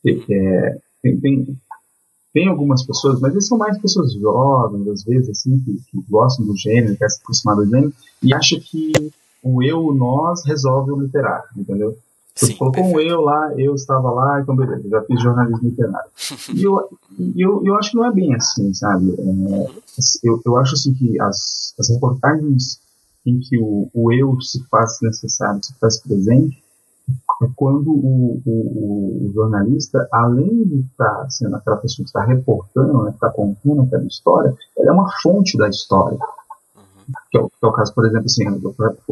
[0.06, 1.58] É, tem, tem,
[2.32, 6.46] tem algumas pessoas, mas eles são mais pessoas jovens, às vezes, assim, que, que gostam
[6.46, 8.92] do gênero, querem se aproximar do gênero, e acham que
[9.42, 11.96] o eu, o nós, resolve o literário, entendeu?
[12.34, 16.10] Você colocou um eu lá, eu estava lá, então beleza, já fiz jornalismo literário.
[16.54, 16.88] e eu,
[17.36, 19.12] eu, eu acho que não é bem assim, sabe?
[19.18, 19.70] É,
[20.22, 22.80] eu, eu acho assim que as, as reportagens
[23.26, 26.62] em que o, o eu se faz necessário, se faz presente,
[27.42, 33.04] é quando o, o, o, jornalista, além de estar sendo aquela pessoa que está reportando,
[33.04, 36.18] né, que está contando aquela história, ele é uma fonte da história.
[37.30, 38.44] Que, é, que, é, o caso, por exemplo, assim,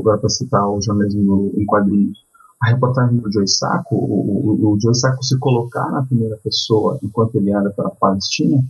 [0.02, 2.26] para citar o jornalismo em quadrinhos,
[2.62, 6.98] a reportagem do Joe Sacco, o, o, o Joe Sacco se colocar na primeira pessoa
[7.02, 8.62] enquanto ele anda pela Palestina,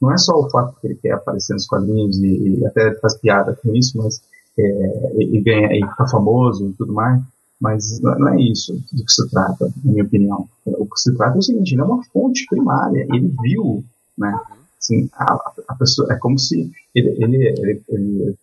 [0.00, 3.16] não é só o fato que ele quer aparecer nos quadrinhos e, e até faz
[3.16, 4.20] piada com isso, mas
[4.58, 7.22] é, e, ganha e fica famoso e tudo mais,
[7.60, 10.48] mas não é isso do que se trata, na minha opinião.
[10.66, 13.84] O que se trata é o seguinte, ele é uma fonte primária, ele viu,
[14.18, 14.38] né?
[14.78, 18.36] Assim, a, a pessoa, é como se ele, ele, ele,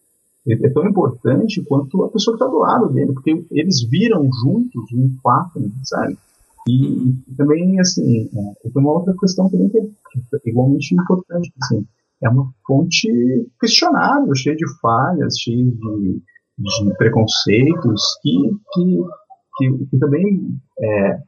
[0.45, 4.27] ele é tão importante quanto a pessoa que está do lado dele, porque eles viram
[4.41, 6.17] juntos um fato, sabe?
[6.67, 9.89] E, e também, assim, é, tem uma outra questão também que é,
[10.45, 11.85] igualmente importante, assim,
[12.23, 13.07] é uma fonte
[13.59, 16.21] questionável, cheia de falhas, cheia de,
[16.61, 19.03] de preconceitos, que, que,
[19.57, 21.19] que, que também é,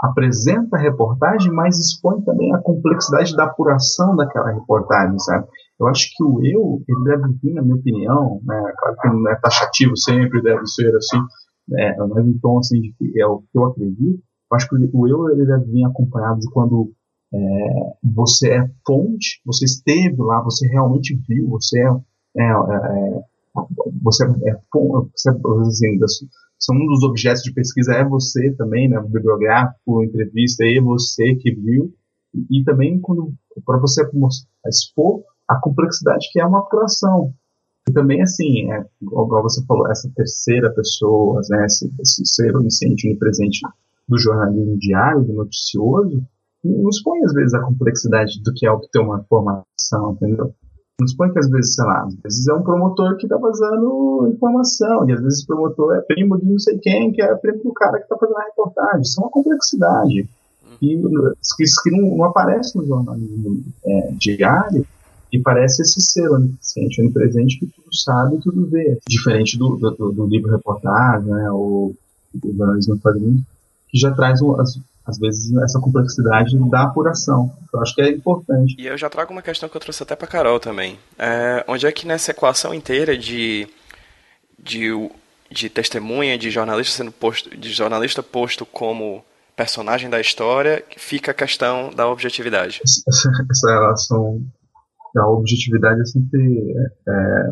[0.00, 5.46] apresenta a reportagem, mas expõe também a complexidade da apuração daquela reportagem, sabe?
[5.78, 9.30] Eu acho que o eu, ele deve vir, na minha opinião, né, claro que não
[9.30, 11.18] é taxativo sempre, deve ser assim,
[11.68, 15.08] né, mas em tom assim, de é o que eu acredito, eu acho que o
[15.08, 16.92] eu ele deve vir acompanhado de quando
[17.32, 21.88] é, você é fonte, você esteve lá, você realmente viu, você é,
[22.36, 23.22] é, é
[24.02, 24.56] você é,
[25.12, 30.80] você, assim, são um dos objetos de pesquisa é você também, né, bibliográfico, entrevista, é
[30.80, 31.92] você que viu,
[32.34, 33.32] e, e também quando
[33.64, 34.02] para você
[34.66, 37.32] expor a complexidade que é uma apuração.
[37.88, 43.06] E também, assim, é, igual você falou, essa terceira pessoa, né, esse, esse ser onisciente,
[43.06, 43.60] onipresente
[44.08, 46.24] do jornalismo diário, do noticioso,
[46.64, 50.54] nos põe, às vezes, a complexidade do que é obter uma informação, entendeu?
[51.00, 54.30] Nos põe que, às vezes, sei lá, às vezes é um promotor que está vazando
[54.32, 57.64] informação, e às vezes o promotor é primo de não sei quem, que é primo
[57.64, 59.02] do cara que está fazendo a reportagem.
[59.02, 60.28] Isso é uma complexidade.
[60.80, 60.96] E,
[61.56, 64.86] que, que não, não aparece no jornalismo é, diário,
[65.32, 68.96] e parece esse ser onisciente, onipresente que tudo sabe e tudo vê.
[69.08, 71.92] Diferente do, do, do livro reportagem, né, ou
[72.32, 73.44] do jornalismo quadrinho,
[73.88, 77.52] que já traz, as, às vezes, essa complexidade da apuração.
[77.72, 78.74] Eu acho que é importante.
[78.78, 80.98] E eu já trago uma questão que eu trouxe até para Carol também.
[81.18, 83.68] É, onde é que nessa equação inteira de,
[84.58, 85.10] de,
[85.50, 89.22] de testemunha, de jornalista sendo posto, de jornalista posto como
[89.54, 92.80] personagem da história, fica a questão da objetividade.
[92.84, 94.40] Essa relação
[95.16, 96.74] a objetividade é sempre
[97.08, 97.50] é,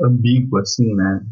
[0.00, 1.22] ambígua, assim, né?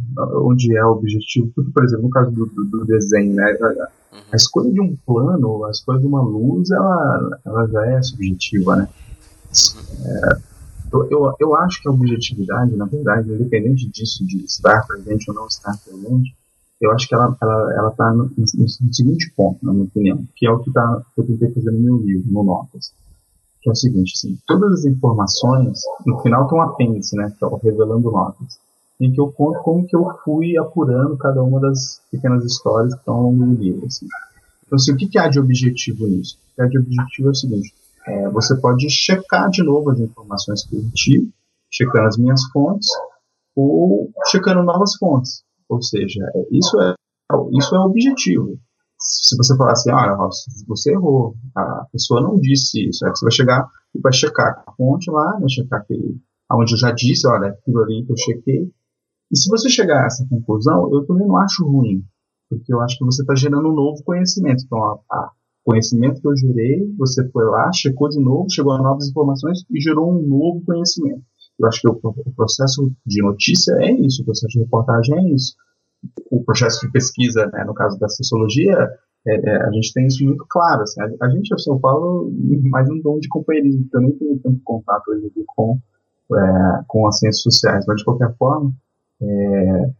[0.42, 1.50] Onde é o objetivo?
[1.54, 3.56] Porque, por exemplo, no caso do, do, do desenho, né?
[3.60, 4.20] A, a, uhum.
[4.34, 8.88] escolha de um plano, a escolha de uma luz, ela, ela já é subjetiva, né?
[10.04, 10.38] É,
[10.92, 15.34] eu, eu, eu acho que a objetividade, na verdade, independente disso, de estar presente ou
[15.34, 16.34] não estar presente,
[16.80, 19.84] eu acho que ela está ela, ela tá no, no, no, seguinte ponto, na minha
[19.84, 22.92] opinião, que é o que, tá, que eu tentei fazer no meu livro, no Notas
[23.64, 27.42] que é o seguinte, assim, todas as informações, no final tem um apêndice, né, que
[27.42, 28.58] é o revelando notas,
[29.00, 33.00] em que eu conto como que eu fui apurando cada uma das pequenas histórias que
[33.00, 34.06] estão ao longo do livro, assim.
[34.66, 36.36] Então, assim, o que, que há de objetivo nisso?
[36.52, 37.74] O que há de objetivo é o seguinte,
[38.06, 41.30] é, você pode checar de novo as informações que eu tive,
[41.70, 42.88] checando as minhas fontes
[43.56, 45.42] ou checando novas fontes.
[45.70, 46.94] Ou seja, é, isso é,
[47.52, 48.58] isso é o objetivo.
[49.04, 50.16] Se você falar assim, olha,
[50.66, 54.72] você errou, a pessoa não disse isso, aí você vai chegar e vai checar a
[54.72, 56.18] fonte lá, né, checar aquele,
[56.50, 58.72] onde eu já disse, olha, aquilo ali que eu chequei.
[59.30, 62.02] E se você chegar a essa conclusão, eu também não acho ruim,
[62.48, 64.64] porque eu acho que você está gerando um novo conhecimento.
[64.64, 65.30] Então, a, a
[65.64, 69.80] conhecimento que eu gerei, você foi lá, checou de novo, chegou a novas informações e
[69.80, 71.22] gerou um novo conhecimento.
[71.58, 75.34] Eu acho que o, o processo de notícia é isso, o processo de reportagem é
[75.34, 75.54] isso.
[76.30, 78.76] O processo de pesquisa, né, no caso da sociologia,
[79.26, 80.82] é, é, a gente tem isso muito claro.
[80.82, 82.30] Assim, a, a, gente, eu falo
[82.70, 85.78] mais um dom de companheirismo, porque eu nem tenho tanto contato hoje com,
[86.32, 88.72] é, com as ciências sociais, mas de qualquer forma,
[89.22, 89.90] é,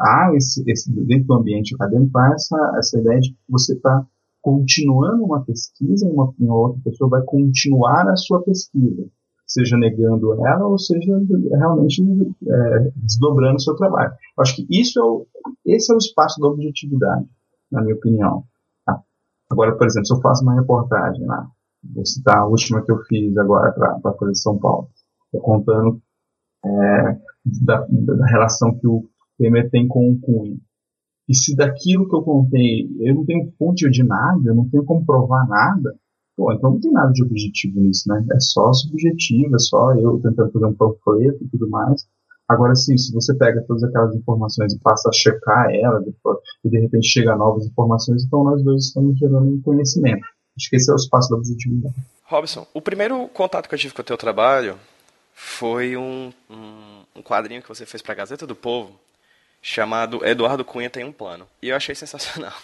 [0.00, 4.06] há esse, esse, dentro do ambiente acadêmico, há essa, essa ideia de que você está
[4.42, 9.06] continuando uma pesquisa, uma, uma outra pessoa vai continuar a sua pesquisa,
[9.50, 12.02] seja negando ela ou seja realmente
[12.46, 14.12] é, desdobrando seu trabalho.
[14.12, 15.26] Eu acho que isso é o,
[15.66, 17.26] esse é o espaço da objetividade,
[17.70, 18.44] na minha opinião.
[18.86, 19.02] Tá?
[19.50, 21.48] Agora, por exemplo, se eu faço uma reportagem lá,
[21.82, 24.88] vou citar a última que eu fiz agora para a Folha de São Paulo,
[25.42, 26.00] contando
[26.64, 29.04] é, da, da, relação que o
[29.36, 30.56] Temer tem com o Cunha.
[31.28, 34.84] E se daquilo que eu contei eu não tenho fonte de nada, eu não tenho
[34.84, 35.98] como provar nada,
[36.40, 38.24] pô, então não tem nada de objetivo nisso, né?
[38.32, 42.08] É só subjetivo, é só eu tentando fazer um panfleto e tudo mais.
[42.48, 46.02] Agora, sim, se você pega todas aquelas informações e passa a checar elas,
[46.64, 50.26] e de repente chega a novas informações, então nós dois estamos gerando um conhecimento.
[50.72, 51.94] Esse é o espaço da objetividade.
[52.24, 54.76] Robson, o primeiro contato que eu tive com o teu trabalho
[55.34, 58.98] foi um, um, um quadrinho que você fez para a Gazeta do Povo,
[59.62, 61.46] chamado Eduardo Cunha Tem um Plano.
[61.62, 62.54] E eu achei sensacional.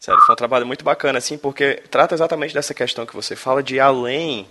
[0.00, 3.62] Sério, foi um trabalho muito bacana, assim, porque trata exatamente dessa questão que você fala
[3.62, 4.48] de além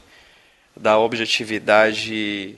[0.77, 2.55] da objetividade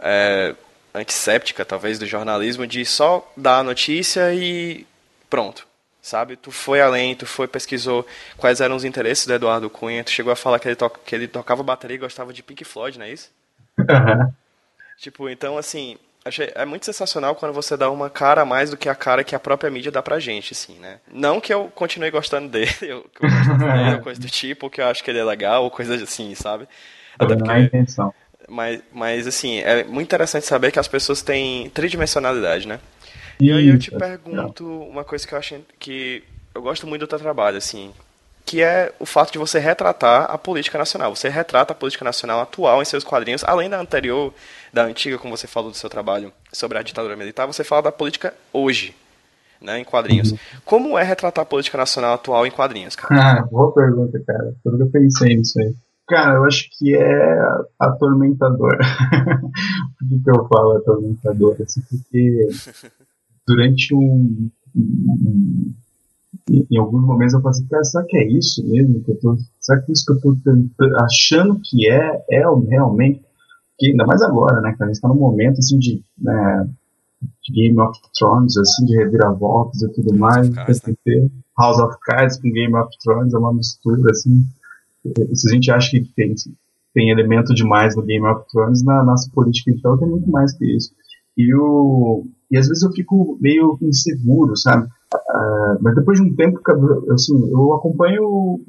[0.00, 0.54] é,
[0.94, 4.86] antisséptica, talvez, do jornalismo, de só dar a notícia e
[5.28, 5.66] pronto.
[6.00, 6.36] Sabe?
[6.36, 8.06] Tu foi além, tu foi, pesquisou
[8.38, 11.14] quais eram os interesses do Eduardo Cunha, tu chegou a falar que ele, to que
[11.14, 13.30] ele tocava bateria e gostava de Pink Floyd, não é isso?
[13.78, 14.32] Uhum.
[14.98, 18.78] Tipo, então, assim, Achei, é muito sensacional quando você dá uma cara a mais do
[18.78, 20.98] que a cara que a própria mídia dá pra gente, assim, né?
[21.12, 24.70] Não que eu continue gostando dele, eu, que eu gosto dele, ou coisa do tipo,
[24.70, 26.66] que eu acho que ele é legal, ou coisa assim, sabe?
[27.18, 28.14] Até porque, a intenção.
[28.48, 32.80] Mas, mas, assim, é muito interessante saber que as pessoas têm tridimensionalidade, né?
[33.38, 37.06] E aí eu te pergunto uma coisa que eu acho que eu gosto muito do
[37.06, 37.92] teu trabalho, assim,
[38.44, 41.14] que é o fato de você retratar a política nacional.
[41.14, 44.32] Você retrata a política nacional atual em seus quadrinhos, além da anterior,
[44.72, 47.92] da antiga, como você falou do seu trabalho sobre a ditadura militar, você fala da
[47.92, 48.94] política hoje,
[49.60, 50.32] né, em quadrinhos.
[50.32, 50.38] Uhum.
[50.64, 53.38] Como é retratar a política nacional atual em quadrinhos, cara?
[53.38, 54.54] Ah, boa pergunta, cara.
[54.64, 55.74] Eu pensei nisso aí.
[56.06, 57.38] Cara, eu acho que é
[57.78, 58.76] atormentador.
[59.98, 61.56] Por que, que eu falo atormentador?
[61.62, 62.48] Assim, porque
[63.46, 64.50] durante um
[66.48, 69.36] em alguns momentos eu falei assim, cara, será que é isso mesmo que eu tô,
[69.60, 70.36] será que é isso que eu tô
[70.98, 73.22] achando que é, é realmente,
[73.78, 76.68] que ainda mais agora, né, cara, a gente tá num momento, assim, de, né,
[77.52, 81.28] Game of Thrones, assim, de reviravoltas e tudo mais, House, né?
[81.58, 84.44] House of Cards com Game of Thrones é uma mistura, assim,
[85.32, 86.34] se a gente acha que tem,
[86.92, 90.64] tem elemento demais no Game of Thrones, na nossa política então tem muito mais que
[90.64, 90.92] isso.
[91.36, 94.88] E, o, e às vezes eu fico meio inseguro, sabe?
[95.64, 96.60] Uh, mas depois de um tempo,
[97.12, 98.60] assim, eu acompanho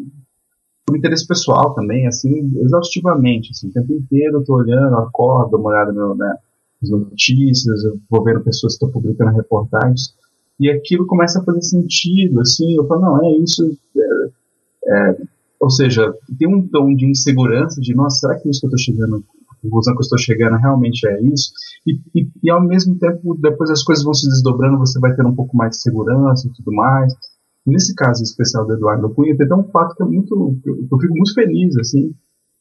[0.85, 5.59] por interesse pessoal também, assim, exaustivamente, assim, o tempo inteiro eu tô olhando, acordo, dou
[5.59, 6.37] uma olhada no, né,
[6.81, 10.13] nas notícias, eu vou vendo pessoas que estão publicando reportagens,
[10.59, 14.29] e aquilo começa a fazer sentido, assim, eu falo, não, é isso, é,
[14.87, 15.17] é,
[15.59, 18.75] ou seja, tem um tom de insegurança, de, nossa, será que é isso que eu
[18.75, 19.23] estou chegando
[19.65, 21.51] conclusão que eu estou chegando realmente é isso.
[21.85, 25.25] E, e, e, ao mesmo tempo, depois as coisas vão se desdobrando, você vai ter
[25.25, 27.13] um pouco mais de segurança e tudo mais.
[27.65, 30.59] Nesse caso especial do Eduardo Cunha, tem até um fato que é muito.
[30.65, 32.13] Eu, eu fico muito feliz, assim.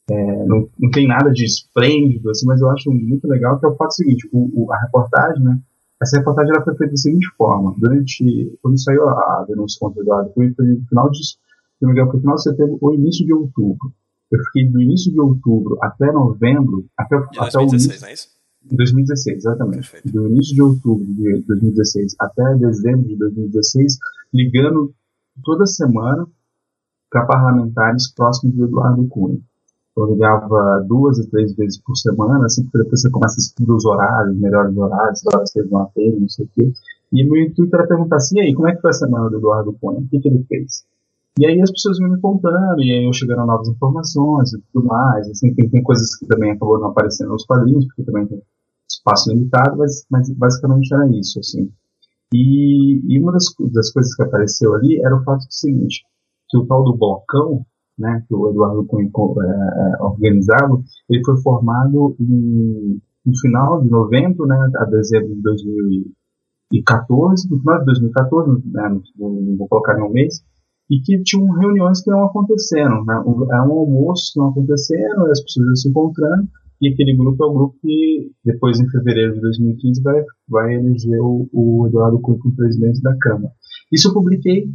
[0.09, 3.69] É, não, não tem nada de esplêndido, assim, mas eu acho muito legal que é
[3.69, 5.59] o fato seguinte: o, o, a reportagem, né?
[6.01, 8.57] Essa reportagem ela foi feita da seguinte forma: durante.
[8.61, 11.19] Quando saiu a, denúncia contra o Eduardo Cunha, foi no final de.
[11.25, 11.37] Se
[11.81, 13.93] não me engano, foi no final de setembro ou início de outubro.
[14.31, 18.07] Eu fiquei do início de outubro até novembro, até, de até 2016, o início, não
[18.07, 18.35] é isso?
[18.71, 19.75] 2016, exatamente.
[19.75, 20.11] Perfeito.
[20.11, 23.97] Do início de outubro de 2016 até dezembro de 2016,
[24.33, 24.93] ligando
[25.43, 26.27] toda semana
[27.09, 29.39] para parlamentares próximos do Eduardo Cunha.
[29.95, 33.73] Eu ligava duas a três vezes por semana, assim, porque depois você começa a estudar
[33.73, 36.73] os horários, melhores horários, horas que eles vão ter, não sei o quê.
[37.13, 39.29] E o meu intuito era perguntar assim, e aí, como é que foi a semana
[39.29, 39.99] do Eduardo Cunha?
[39.99, 40.83] O que, que ele fez?
[41.37, 44.87] E aí as pessoas iam me contando, e aí eu chegando novas informações e tudo
[44.87, 45.29] mais.
[45.29, 48.41] Assim, tem, tem coisas que também acabou não aparecendo nos quadrinhos, porque também tem,
[48.89, 51.69] espaço limitado, mas, mas basicamente era isso, assim.
[52.33, 56.03] E, e uma das, das, coisas que apareceu ali era o fato do seguinte,
[56.49, 57.63] que o tal do balcão,
[57.97, 64.45] né, que o Eduardo Cunha é, organizava, ele foi formado em, no final de novembro,
[64.45, 70.43] né, a dezembro de 2014, no final de 2014, né, vou colocar em um mês,
[70.89, 73.15] e que tinham reuniões que não aconteceram, né,
[73.51, 76.47] era um almoço que não aconteceram, as pessoas se encontrando,
[76.81, 81.19] e aquele grupo é o grupo que, depois, em fevereiro de 2015, vai, vai eleger
[81.21, 83.51] o, o Eduardo Cunha como presidente da Câmara.
[83.91, 84.69] Isso eu publiquei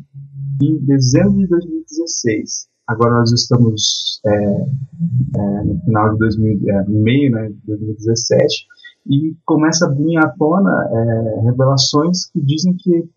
[0.62, 2.70] em dezembro de 2016.
[2.88, 8.66] Agora nós estamos é, é, no final de 2000, é, meio né, de 2017
[9.06, 13.08] e começa a vir à tona é, revelações que dizem que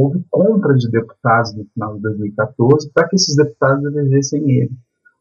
[0.00, 4.72] houve compra de deputados no final de 2014 para que esses deputados elegessem ele.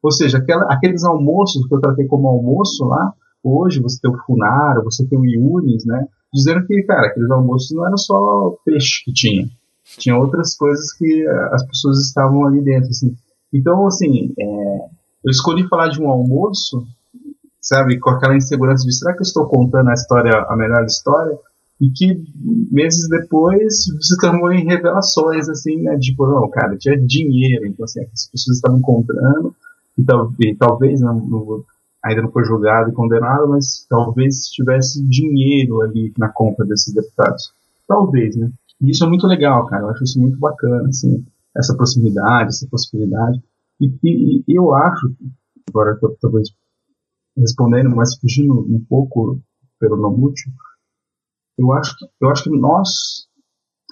[0.02, 3.14] Ou seja, aquela, aqueles almoços que eu tratei como almoço lá,
[3.44, 6.08] hoje você tem o Funaro, você tem o Iunis, né?
[6.34, 9.50] Dizendo que, cara, aqueles almoços não era só peixe que tinha.
[9.98, 13.14] Tinha outras coisas que eh, as pessoas estavam ali dentro, assim.
[13.52, 14.46] Então, assim, é,
[15.24, 16.86] eu escolhi falar de um almoço,
[17.60, 21.38] sabe, com aquela insegurança de será que eu estou contando a história, a melhor história?
[21.80, 22.24] E que
[22.72, 25.98] meses depois se transformou em revelações, assim, né?
[25.98, 29.56] Tipo, não, cara, tinha dinheiro, então, assim, as pessoas estavam encontrando
[29.98, 31.64] e, tal, e talvez não, não,
[32.04, 37.54] ainda não foi julgado e condenado, mas talvez tivesse dinheiro ali na compra desses deputados.
[37.88, 38.52] Talvez, né?
[38.82, 39.84] E isso é muito legal, cara.
[39.84, 41.26] Eu acho isso muito bacana, assim,
[41.56, 43.42] essa proximidade, essa possibilidade.
[43.80, 45.14] E, e, eu acho,
[45.70, 46.50] agora talvez
[47.38, 49.40] respondendo, mas fugindo um pouco
[49.80, 50.52] pelo não útil,
[51.60, 53.28] eu acho que, eu acho que nós,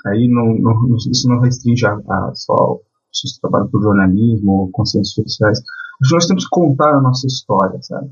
[0.05, 2.79] aí não, não, isso não restringe a, a só
[3.11, 5.61] que trabalham com jornalismo, consciências sociais,
[6.11, 8.11] nós temos que contar a nossa história, sabe?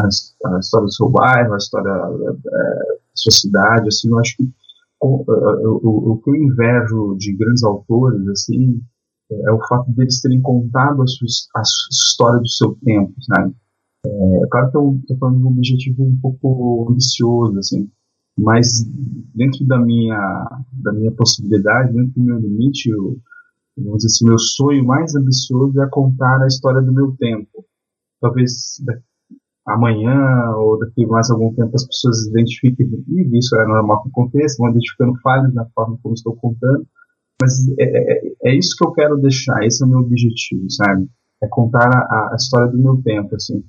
[0.00, 4.36] A, a história do seu bairro, a história é, da sua cidade, assim, eu acho
[4.36, 4.52] que
[5.00, 8.82] o, o, o, que eu invejo de grandes autores, assim,
[9.30, 11.26] é o fato deles terem contado a, sua,
[11.56, 13.54] a história do seu tempo, sabe?
[14.06, 17.90] É, claro que eu estou falando de um objetivo um pouco ambicioso, assim,
[18.36, 18.84] mas
[19.34, 23.18] dentro da minha, da minha possibilidade, dentro do meu limite, eu,
[23.76, 27.64] vamos dizer assim, meu sonho mais ambicioso é contar a história do meu tempo.
[28.20, 28.80] Talvez
[29.66, 34.56] amanhã ou daqui mais algum tempo as pessoas identifiquem, e isso é normal que aconteça,
[34.58, 36.86] vão identificando falhas na forma como estou contando,
[37.40, 41.08] mas é, é, é, isso que eu quero deixar, esse é o meu objetivo, sabe?
[41.42, 43.64] É contar a, a história do meu tempo, assim.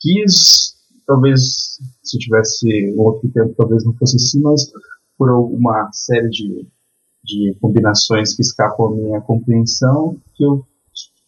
[0.00, 0.74] Quis,
[1.08, 4.70] talvez, se tivesse outro tempo, talvez não fosse assim, mas
[5.16, 6.68] por uma série de
[7.28, 10.64] de combinações que escapam à minha compreensão que eu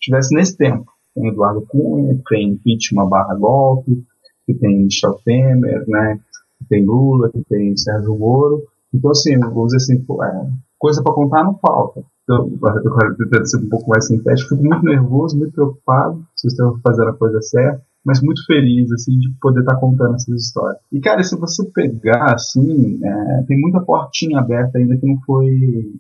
[0.01, 0.91] tivesse nesse tempo.
[1.14, 4.03] Tem Eduardo Cunha, tem impeachment barra golpe,
[4.47, 6.18] que tem Michel Temer, né,
[6.59, 8.62] que tem Lula, que tem Sérgio Moro.
[8.95, 12.03] Então, assim, vou dizer assim, é, coisa para contar não falta.
[12.22, 14.51] Então, eu quero tentar ser um pouco mais sintético.
[14.51, 19.18] Fico muito nervoso, muito preocupado se estão fazendo a coisa certa mas muito feliz, assim,
[19.18, 20.80] de poder estar tá contando essas histórias.
[20.90, 25.92] E, cara, se você pegar, assim, é, tem muita portinha aberta ainda que não foi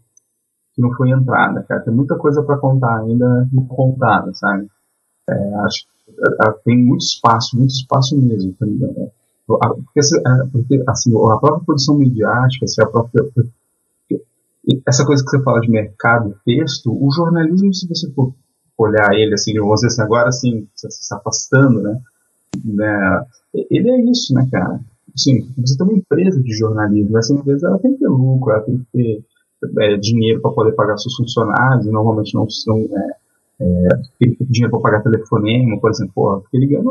[0.72, 1.82] que não foi entrada, cara.
[1.82, 4.66] Tem muita coisa para contar ainda não contada, sabe?
[5.28, 8.54] É, acho é, tem muito espaço, muito espaço mesmo.
[8.54, 13.24] Porque, é, porque assim, a própria produção midiática, assim, a própria
[14.86, 18.34] essa coisa que você fala de mercado, texto, o jornalismo, se você for
[18.82, 22.00] olhar ele assim, vamos dizer assim, agora assim, se afastando, né?
[22.64, 23.26] né?
[23.70, 24.80] Ele é isso, né, cara?
[25.14, 28.62] Assim, você tem uma empresa de jornalismo, essa empresa ela tem que ter lucro, ela
[28.62, 29.24] tem que ter
[29.78, 33.16] é, dinheiro para poder pagar seus funcionários, normalmente não são é,
[33.60, 33.88] é,
[34.48, 36.82] dinheiro para pagar telefonema, por exemplo, porque ele ganha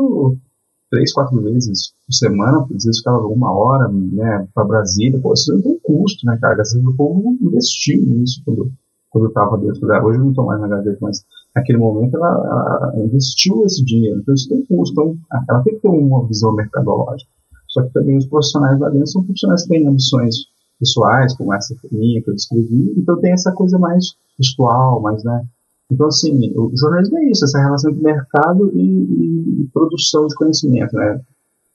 [0.90, 5.60] três, quatro vezes por semana, às vezes ficava uma hora, né, para Brasília, pô, isso
[5.62, 6.56] tem custo, né, cara?
[6.56, 8.72] Vezes o povo investiu nisso quando,
[9.08, 10.04] quando eu estava dentro da.
[10.04, 11.24] Hoje eu não estou mais na Gazeta, mas
[11.54, 14.92] naquele momento ela, ela, investiu esse dinheiro, então isso tem custo.
[14.92, 15.16] Então,
[15.48, 17.30] ela tem que ter uma visão mercadológica.
[17.68, 20.36] Só que também os profissionais lá dentro são profissionais que têm ambições
[20.78, 25.44] pessoais, como essa minha que eu descrevi, então tem essa coisa mais gestual, mais, né?
[25.92, 30.34] Então, assim, o jornalismo é isso, essa relação entre mercado e, e, e produção de
[30.36, 31.20] conhecimento, né?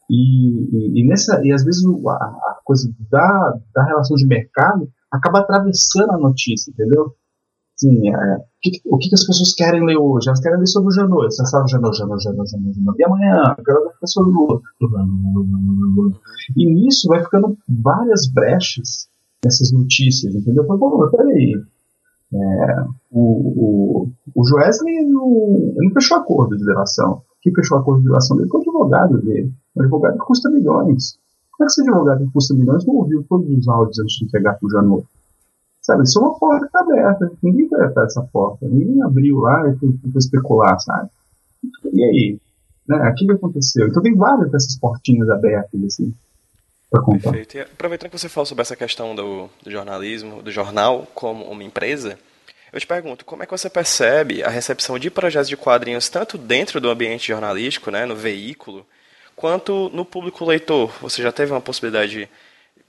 [0.09, 4.89] E, e, e, nessa, e às vezes a, a coisa da, da relação de mercado
[5.11, 7.13] acaba atravessando a notícia, entendeu?
[7.77, 10.29] Sim, é, o, que, o que, as pessoas querem ler hoje?
[10.29, 11.25] Elas querem ler sobre o Janot.
[11.25, 12.97] Você sabe Janot, Janot, Janot, Janot.
[12.97, 14.61] E amanhã, eu quero ler sobre o Lula.
[16.55, 19.09] E nisso vai ficando várias brechas
[19.43, 20.63] nessas notícias, entendeu?
[20.63, 21.61] Eu falo, peraí.
[22.33, 27.21] É, o, o, o Joesley não, não fechou acordo de delação.
[27.41, 29.51] Quem fechou acordo de delação dele foi o advogado dele.
[29.75, 31.17] Um advogado que custa milhões.
[31.51, 34.25] Como é que esse advogado que custa milhões não ouviu todos os áudios antes de
[34.25, 35.05] entregar para o Janot?
[35.85, 37.31] Sabe, isso é uma porta está aberta.
[37.43, 38.65] Ninguém vai atrás dessa porta.
[38.67, 41.11] Ninguém abriu lá e foi especular, sabe?
[41.93, 42.39] E aí?
[42.87, 43.07] Né?
[43.07, 43.87] O que aconteceu?
[43.87, 46.11] Então tem várias dessas portinhas abertas, assim,
[46.89, 47.29] para contar.
[47.29, 47.57] Perfeito.
[47.57, 51.63] E aproveitando que você falou sobre essa questão do, do jornalismo, do jornal como uma
[51.63, 52.17] empresa,
[52.73, 56.35] eu te pergunto, como é que você percebe a recepção de projetos de quadrinhos tanto
[56.35, 58.83] dentro do ambiente jornalístico, né, no veículo,
[59.35, 60.91] quanto no público leitor?
[60.99, 62.29] Você já teve uma possibilidade de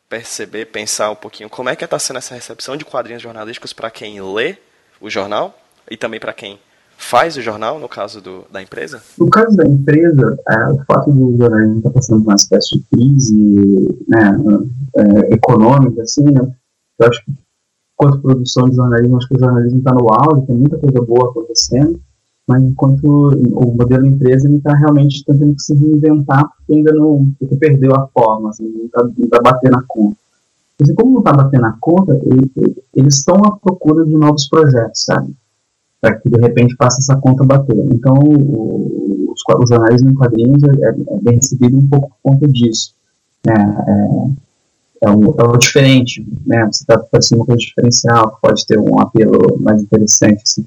[0.08, 3.90] perceber, pensar um pouquinho como é que está sendo essa recepção de quadrinhos jornalísticos para
[3.90, 4.56] quem lê
[5.00, 5.58] o jornal
[5.90, 6.58] e também para quem
[6.96, 9.02] faz o jornal, no caso do, da empresa?
[9.18, 12.78] No caso da empresa, é, o fato do jornalismo estar tá passando por uma espécie
[12.78, 14.38] de crise né,
[14.96, 16.40] é, econômica, assim, né,
[16.98, 17.32] eu acho que
[17.94, 21.30] quanto produção de jornalismo, acho que o jornalismo está no auge, tem muita coisa boa
[21.30, 22.00] acontecendo,
[22.46, 27.94] mas enquanto o modelo empresa está realmente tentando se reinventar, porque ainda não porque perdeu
[27.94, 29.02] a forma, assim, não está
[29.36, 30.16] tá batendo a conta.
[30.80, 32.50] Assim, como não está batendo a conta, ele,
[32.94, 35.34] eles estão à procura de novos projetos, sabe?
[36.00, 37.76] Para que de repente faça essa conta bater.
[37.76, 42.94] Então, o, o jornalismo em quadrinhos é, é, bem recebido um pouco por conta disso.
[43.48, 44.30] É, é,
[45.02, 46.64] é o, é diferente, né?
[46.66, 50.66] Você está fazendo uma coisa diferencial, pode ter um apelo mais interessante, assim.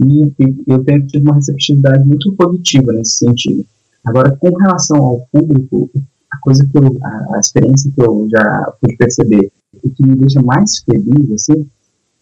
[0.00, 3.64] E, e, eu tenho tido uma receptividade muito positiva nesse sentido.
[4.04, 5.90] Agora, com relação ao público,
[6.32, 9.52] a coisa que eu, a, a experiência que eu já pude perceber
[9.84, 11.68] e que me deixa mais feliz, assim,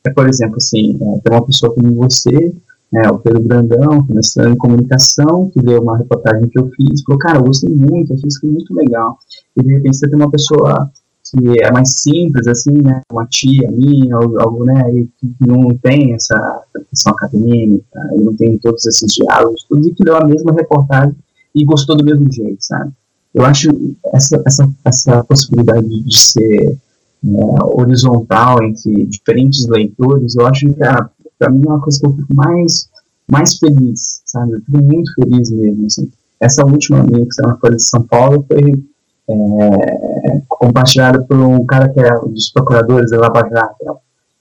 [0.05, 2.55] é, por exemplo, assim, é, tem uma pessoa como você,
[2.95, 7.19] é, o Pedro Brandão, começando em comunicação, que leu uma reportagem que eu fiz, falou,
[7.19, 9.19] cara, eu gostei muito, achei isso muito legal.
[9.57, 10.91] E de repente você tem uma pessoa
[11.31, 16.15] que é mais simples, assim, né, uma tia minha, algo, né, e que não tem
[16.15, 20.53] essa questão acadêmica, e não tem todos esses diálogos, tudo, e que leu a mesma
[20.53, 21.17] reportagem
[21.55, 22.93] e gostou do mesmo jeito, sabe?
[23.35, 23.71] Eu acho
[24.13, 26.79] essa, essa, essa possibilidade de ser
[27.25, 32.13] é, horizontal entre diferentes leitores, eu acho que, para mim, é uma coisa que eu
[32.13, 32.89] fico mais,
[33.31, 34.53] mais feliz, sabe?
[34.53, 36.11] Eu fico muito feliz mesmo, assim.
[36.41, 38.85] Essa última minha que saiu na Folha de São Paulo foi
[39.29, 43.85] é, compartilhada por um cara que é um dos procuradores da Lava Jato.
[43.85, 43.93] Né?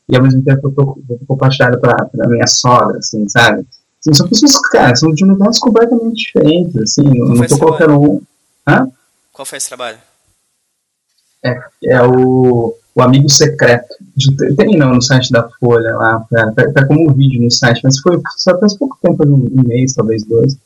[0.10, 3.66] E ao mesmo tempo eu compartilhada para minha sogra, assim, sabe?
[4.00, 8.02] Assim, são pessoas que, cara, são de universos completamente diferentes, assim, Qual não tô colocando
[8.02, 8.22] um.
[8.66, 8.88] Hã?
[9.34, 9.98] Qual foi esse trabalho?
[11.44, 13.96] É, é o, o Amigo Secreto.
[14.56, 18.00] Tem não no site da Folha lá, tá, tá, como um vídeo no site, mas
[18.00, 20.58] foi só faz pouco tempo, um mês, talvez dois.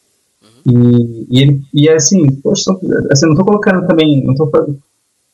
[0.66, 2.72] E, e, ele, e é assim, poxa,
[3.12, 4.80] assim, não estou colocando também, não tô, quando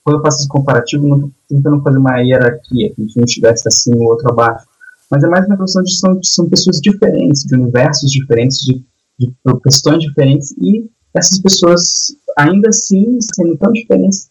[0.07, 3.67] eu faço esse comparativo, não estou tentando fazer uma hierarquia, que a gente não estivesse
[3.67, 4.65] assim, o outro abaixo,
[5.11, 8.83] mas é mais uma questão de são, são pessoas diferentes, de universos diferentes, de,
[9.19, 14.29] de questões diferentes, e essas pessoas, ainda assim, sendo tão diferentes,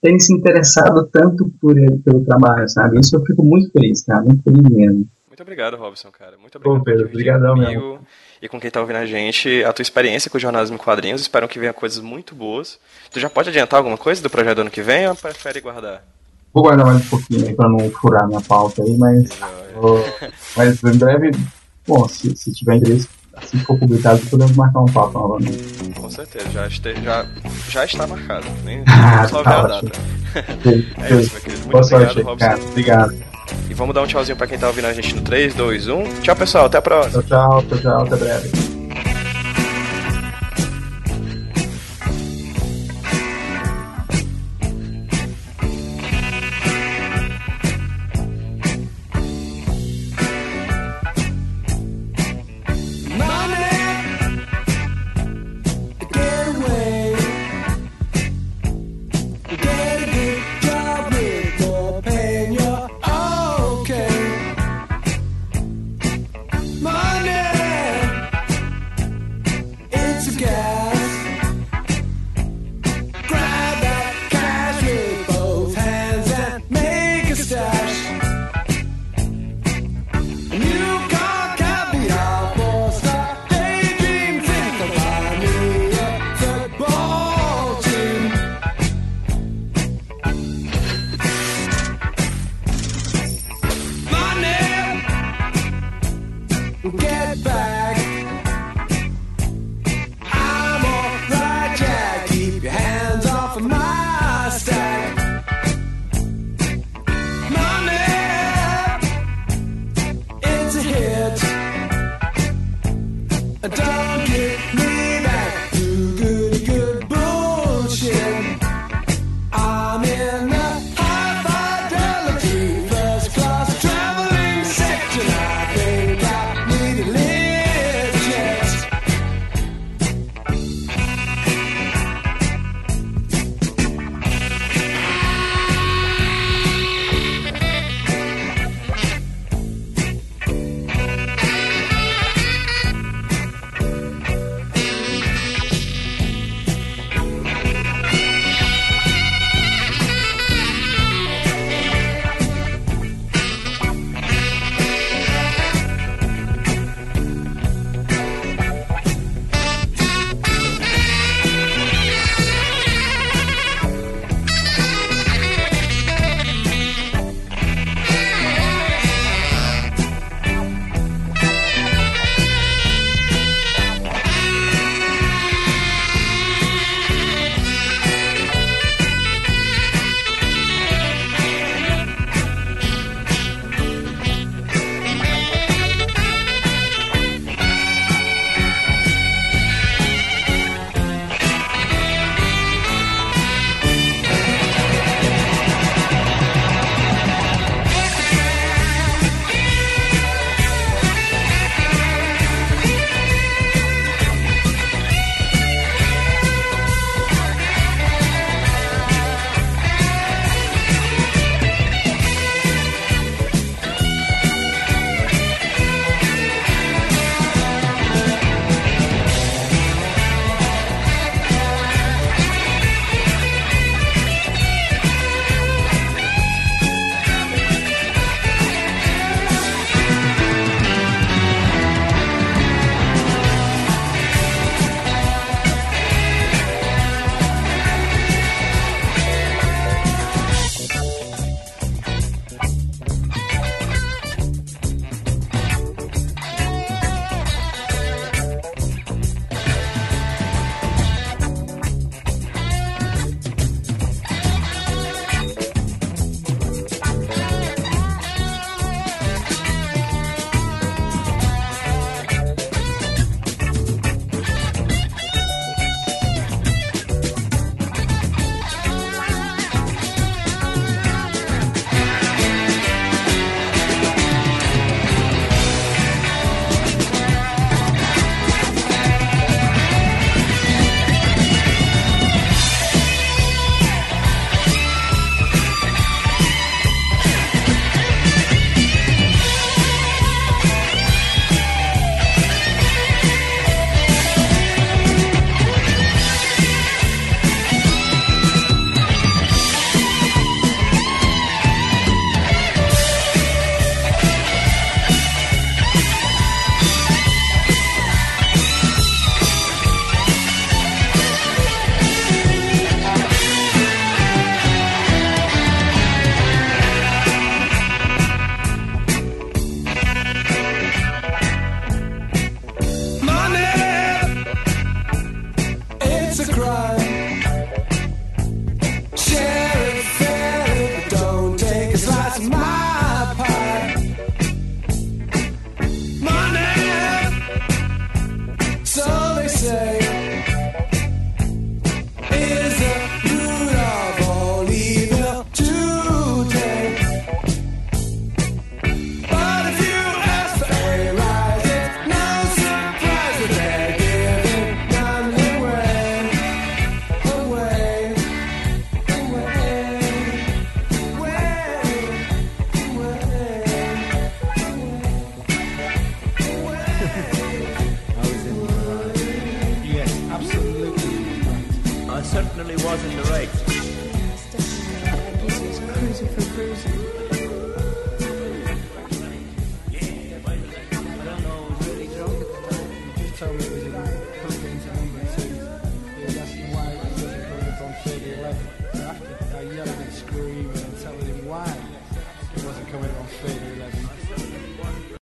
[0.00, 3.00] terem se interessado tanto por ele, pelo trabalho, sabe?
[3.00, 5.08] Isso eu fico muito feliz, cara, muito feliz mesmo.
[5.26, 6.36] Muito obrigado, Robson, cara.
[6.38, 8.00] Muito obrigado Pô, Pedro, obrigadão mesmo
[8.40, 11.20] e com quem está ouvindo a gente a tua experiência com o jornalismo em quadrinhos.
[11.20, 12.78] Espero que venha coisas muito boas.
[13.10, 16.04] Tu já pode adiantar alguma coisa do projeto do ano que vem ou prefere guardar?
[16.52, 19.28] Vou guardar mais um pouquinho aí para não furar minha pauta aí, mas,
[19.74, 20.02] vou,
[20.56, 21.30] mas em breve,
[21.86, 23.08] bom, se, se tiver interesse,
[23.38, 25.90] assim que for publicado, podemos marcar um papo novamente.
[25.94, 27.26] Com certeza, já, este, já,
[27.68, 28.46] já está marcado.
[28.64, 29.92] Nem ah, só tá ver a data.
[31.02, 31.60] é isso, meu querido.
[31.62, 32.46] Muito Boa obrigado, sorte, Robson.
[32.46, 32.60] Cara.
[32.62, 33.14] Obrigado.
[33.70, 36.04] E vamos dar um tchauzinho pra quem tá ouvindo a gente no 3, 2, 1.
[36.22, 36.66] Tchau, pessoal.
[36.66, 37.22] Até a próxima.
[37.22, 38.02] Tchau, tchau, tchau.
[38.02, 38.67] Até breve.